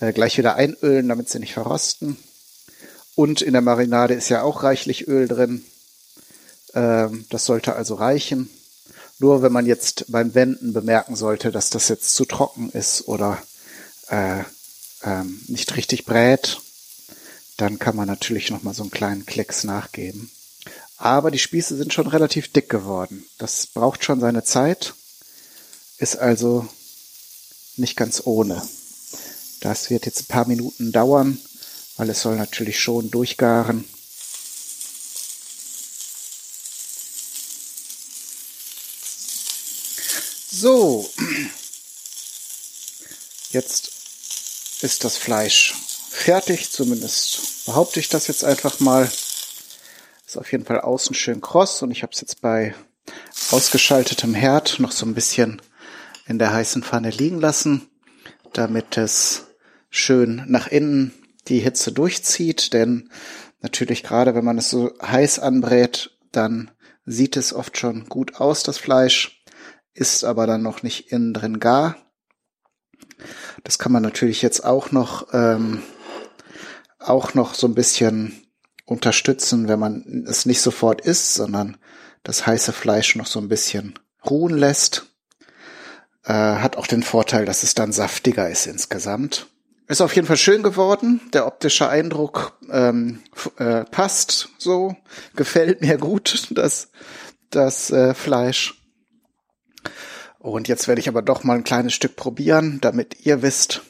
äh, 0.00 0.12
gleich 0.12 0.36
wieder 0.36 0.56
einölen, 0.56 1.08
damit 1.08 1.30
sie 1.30 1.38
nicht 1.38 1.54
verrosten. 1.54 2.18
Und 3.14 3.40
in 3.40 3.52
der 3.52 3.62
Marinade 3.62 4.14
ist 4.14 4.28
ja 4.28 4.42
auch 4.42 4.62
reichlich 4.62 5.08
Öl 5.08 5.26
drin. 5.26 5.64
Ähm, 6.74 7.24
das 7.30 7.46
sollte 7.46 7.74
also 7.74 7.94
reichen. 7.94 8.50
Nur 9.18 9.42
wenn 9.42 9.52
man 9.52 9.66
jetzt 9.66 10.04
beim 10.08 10.34
Wenden 10.34 10.72
bemerken 10.72 11.16
sollte, 11.16 11.50
dass 11.50 11.70
das 11.70 11.88
jetzt 11.88 12.14
zu 12.14 12.24
trocken 12.24 12.70
ist 12.70 13.08
oder 13.08 13.42
äh, 14.08 14.44
ähm, 15.02 15.40
nicht 15.48 15.76
richtig 15.76 16.04
brät, 16.04 16.60
dann 17.56 17.78
kann 17.78 17.96
man 17.96 18.06
natürlich 18.06 18.50
noch 18.50 18.62
mal 18.62 18.74
so 18.74 18.82
einen 18.82 18.92
kleinen 18.92 19.26
Klecks 19.26 19.64
nachgeben. 19.64 20.30
Aber 20.96 21.30
die 21.30 21.38
Spieße 21.38 21.76
sind 21.76 21.92
schon 21.92 22.06
relativ 22.06 22.52
dick 22.52 22.68
geworden. 22.68 23.24
Das 23.38 23.66
braucht 23.66 24.04
schon 24.04 24.20
seine 24.20 24.44
Zeit, 24.44 24.94
ist 25.98 26.18
also 26.18 26.68
nicht 27.76 27.96
ganz 27.96 28.22
ohne. 28.24 28.62
Das 29.60 29.90
wird 29.90 30.06
jetzt 30.06 30.22
ein 30.22 30.26
paar 30.26 30.46
Minuten 30.46 30.92
dauern, 30.92 31.40
weil 31.96 32.10
es 32.10 32.22
soll 32.22 32.36
natürlich 32.36 32.80
schon 32.80 33.10
durchgaren. 33.10 33.84
So, 40.60 41.08
jetzt 43.52 43.92
ist 44.82 45.04
das 45.04 45.16
Fleisch 45.16 45.72
fertig, 46.10 46.72
zumindest 46.72 47.64
behaupte 47.66 48.00
ich 48.00 48.08
das 48.08 48.26
jetzt 48.26 48.42
einfach 48.42 48.80
mal. 48.80 49.08
Ist 50.26 50.36
auf 50.36 50.50
jeden 50.50 50.64
Fall 50.64 50.80
außen 50.80 51.14
schön 51.14 51.40
kross 51.40 51.80
und 51.82 51.92
ich 51.92 52.02
habe 52.02 52.12
es 52.12 52.20
jetzt 52.20 52.40
bei 52.40 52.74
ausgeschaltetem 53.52 54.34
Herd 54.34 54.80
noch 54.80 54.90
so 54.90 55.06
ein 55.06 55.14
bisschen 55.14 55.62
in 56.26 56.40
der 56.40 56.52
heißen 56.52 56.82
Pfanne 56.82 57.10
liegen 57.10 57.38
lassen, 57.38 57.88
damit 58.52 58.96
es 58.96 59.46
schön 59.90 60.42
nach 60.48 60.66
innen 60.66 61.14
die 61.46 61.60
Hitze 61.60 61.92
durchzieht, 61.92 62.72
denn 62.72 63.12
natürlich 63.60 64.02
gerade 64.02 64.34
wenn 64.34 64.44
man 64.44 64.58
es 64.58 64.70
so 64.70 64.92
heiß 65.00 65.38
anbrät, 65.38 66.18
dann 66.32 66.72
sieht 67.06 67.36
es 67.36 67.52
oft 67.52 67.78
schon 67.78 68.08
gut 68.08 68.40
aus, 68.40 68.64
das 68.64 68.76
Fleisch 68.76 69.37
ist 69.98 70.24
aber 70.24 70.46
dann 70.46 70.62
noch 70.62 70.82
nicht 70.82 71.12
innen 71.12 71.34
drin 71.34 71.60
gar. 71.60 71.96
Das 73.64 73.78
kann 73.78 73.92
man 73.92 74.02
natürlich 74.02 74.42
jetzt 74.42 74.64
auch 74.64 74.92
noch, 74.92 75.28
ähm, 75.32 75.82
auch 76.98 77.34
noch 77.34 77.54
so 77.54 77.66
ein 77.66 77.74
bisschen 77.74 78.42
unterstützen, 78.84 79.68
wenn 79.68 79.78
man 79.78 80.24
es 80.28 80.46
nicht 80.46 80.60
sofort 80.60 81.00
isst, 81.00 81.34
sondern 81.34 81.76
das 82.22 82.46
heiße 82.46 82.72
Fleisch 82.72 83.16
noch 83.16 83.26
so 83.26 83.40
ein 83.40 83.48
bisschen 83.48 83.98
ruhen 84.28 84.56
lässt. 84.56 85.06
Äh, 86.24 86.32
hat 86.32 86.76
auch 86.76 86.86
den 86.86 87.02
Vorteil, 87.02 87.44
dass 87.44 87.62
es 87.62 87.74
dann 87.74 87.92
saftiger 87.92 88.48
ist 88.48 88.66
insgesamt. 88.66 89.48
Ist 89.88 90.02
auf 90.02 90.14
jeden 90.14 90.26
Fall 90.26 90.36
schön 90.36 90.62
geworden. 90.62 91.22
Der 91.32 91.46
optische 91.46 91.88
Eindruck 91.88 92.58
ähm, 92.70 93.22
äh, 93.56 93.84
passt 93.84 94.50
so. 94.58 94.94
Gefällt 95.34 95.80
mir 95.80 95.96
gut, 95.96 96.48
das, 96.50 96.90
das 97.50 97.90
äh, 97.90 98.14
Fleisch. 98.14 98.74
Und 100.38 100.68
jetzt 100.68 100.88
werde 100.88 101.00
ich 101.00 101.08
aber 101.08 101.22
doch 101.22 101.44
mal 101.44 101.56
ein 101.56 101.64
kleines 101.64 101.94
Stück 101.94 102.16
probieren, 102.16 102.78
damit 102.80 103.26
ihr 103.26 103.42
wisst, 103.42 103.82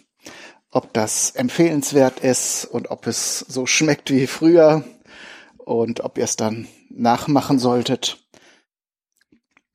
ob 0.70 0.92
das 0.92 1.30
empfehlenswert 1.30 2.20
ist 2.20 2.64
und 2.64 2.90
ob 2.90 3.06
es 3.06 3.40
so 3.40 3.66
schmeckt 3.66 4.10
wie 4.10 4.26
früher 4.26 4.84
und 5.58 6.00
ob 6.00 6.18
ihr 6.18 6.24
es 6.24 6.36
dann 6.36 6.68
nachmachen 6.90 7.58
solltet. 7.58 8.18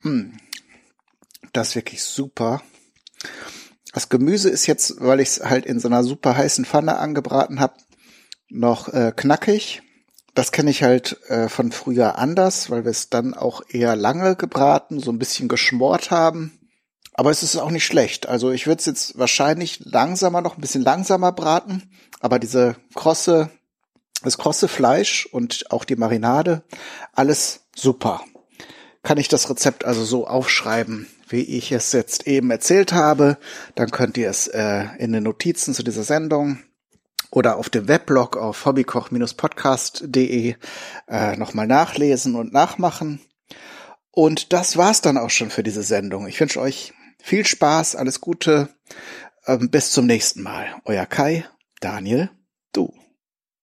Hm, 0.01 0.37
das 1.53 1.69
ist 1.69 1.75
wirklich 1.75 2.03
super. 2.03 2.61
Das 3.93 4.09
Gemüse 4.09 4.49
ist 4.49 4.65
jetzt, 4.65 4.95
weil 4.99 5.19
ich 5.19 5.29
es 5.29 5.43
halt 5.43 5.65
in 5.65 5.79
so 5.79 5.87
einer 5.87 6.03
super 6.03 6.35
heißen 6.35 6.65
Pfanne 6.65 6.97
angebraten 6.97 7.59
habe, 7.59 7.75
noch 8.49 8.89
äh, 8.89 9.13
knackig. 9.15 9.83
Das 10.33 10.51
kenne 10.51 10.71
ich 10.71 10.81
halt 10.81 11.19
äh, 11.29 11.47
von 11.47 11.71
früher 11.71 12.17
anders, 12.17 12.69
weil 12.69 12.85
wir 12.85 12.91
es 12.91 13.09
dann 13.09 13.33
auch 13.35 13.61
eher 13.69 13.95
lange 13.95 14.35
gebraten, 14.35 14.99
so 14.99 15.11
ein 15.11 15.19
bisschen 15.19 15.47
geschmort 15.47 16.09
haben. 16.09 16.59
Aber 17.13 17.29
es 17.29 17.43
ist 17.43 17.55
auch 17.57 17.69
nicht 17.69 17.85
schlecht. 17.85 18.27
Also 18.27 18.51
ich 18.51 18.65
würde 18.65 18.79
es 18.79 18.87
jetzt 18.87 19.17
wahrscheinlich 19.19 19.81
langsamer, 19.85 20.41
noch 20.41 20.57
ein 20.57 20.61
bisschen 20.61 20.81
langsamer 20.81 21.31
braten. 21.31 21.83
Aber 22.19 22.39
diese 22.39 22.75
krosse, 22.95 23.51
das 24.23 24.39
krosse 24.39 24.67
Fleisch 24.67 25.27
und 25.27 25.71
auch 25.71 25.85
die 25.85 25.95
Marinade, 25.95 26.63
alles 27.13 27.61
super. 27.75 28.21
Kann 29.03 29.19
ich 29.19 29.27
das 29.27 29.49
Rezept 29.49 29.85
also 29.85 30.03
so 30.03 30.25
aufschreiben, 30.25 31.07
wie 31.29 31.41
ich 31.41 31.71
es 31.71 31.91
jetzt 31.91 32.25
eben 32.25 32.49
erzählt 32.49 32.93
habe. 32.93 33.37
Dann 33.75 33.91
könnt 33.91 34.17
ihr 34.17 34.29
es 34.29 34.47
äh, 34.47 34.85
in 34.97 35.11
den 35.11 35.23
Notizen 35.23 35.75
zu 35.75 35.83
dieser 35.83 36.03
Sendung 36.03 36.59
oder 37.33 37.57
auf 37.57 37.69
dem 37.69 37.87
Weblog 37.87 38.37
auf 38.37 38.65
hobbykoch-podcast.de 38.65 40.55
äh, 41.07 41.35
nochmal 41.37 41.65
nachlesen 41.65 42.35
und 42.35 42.53
nachmachen. 42.53 43.21
Und 44.11 44.53
das 44.53 44.77
war's 44.77 45.01
dann 45.01 45.17
auch 45.17 45.31
schon 45.31 45.49
für 45.49 45.63
diese 45.63 45.81
Sendung. 45.81 46.27
Ich 46.27 46.39
wünsche 46.39 46.61
euch 46.61 46.93
viel 47.19 47.45
Spaß, 47.45 47.95
alles 47.95 48.21
Gute. 48.21 48.69
Ähm, 49.47 49.71
bis 49.71 49.91
zum 49.91 50.05
nächsten 50.05 50.43
Mal. 50.43 50.75
Euer 50.85 51.07
Kai, 51.07 51.45
Daniel, 51.79 52.29
du. 52.71 52.93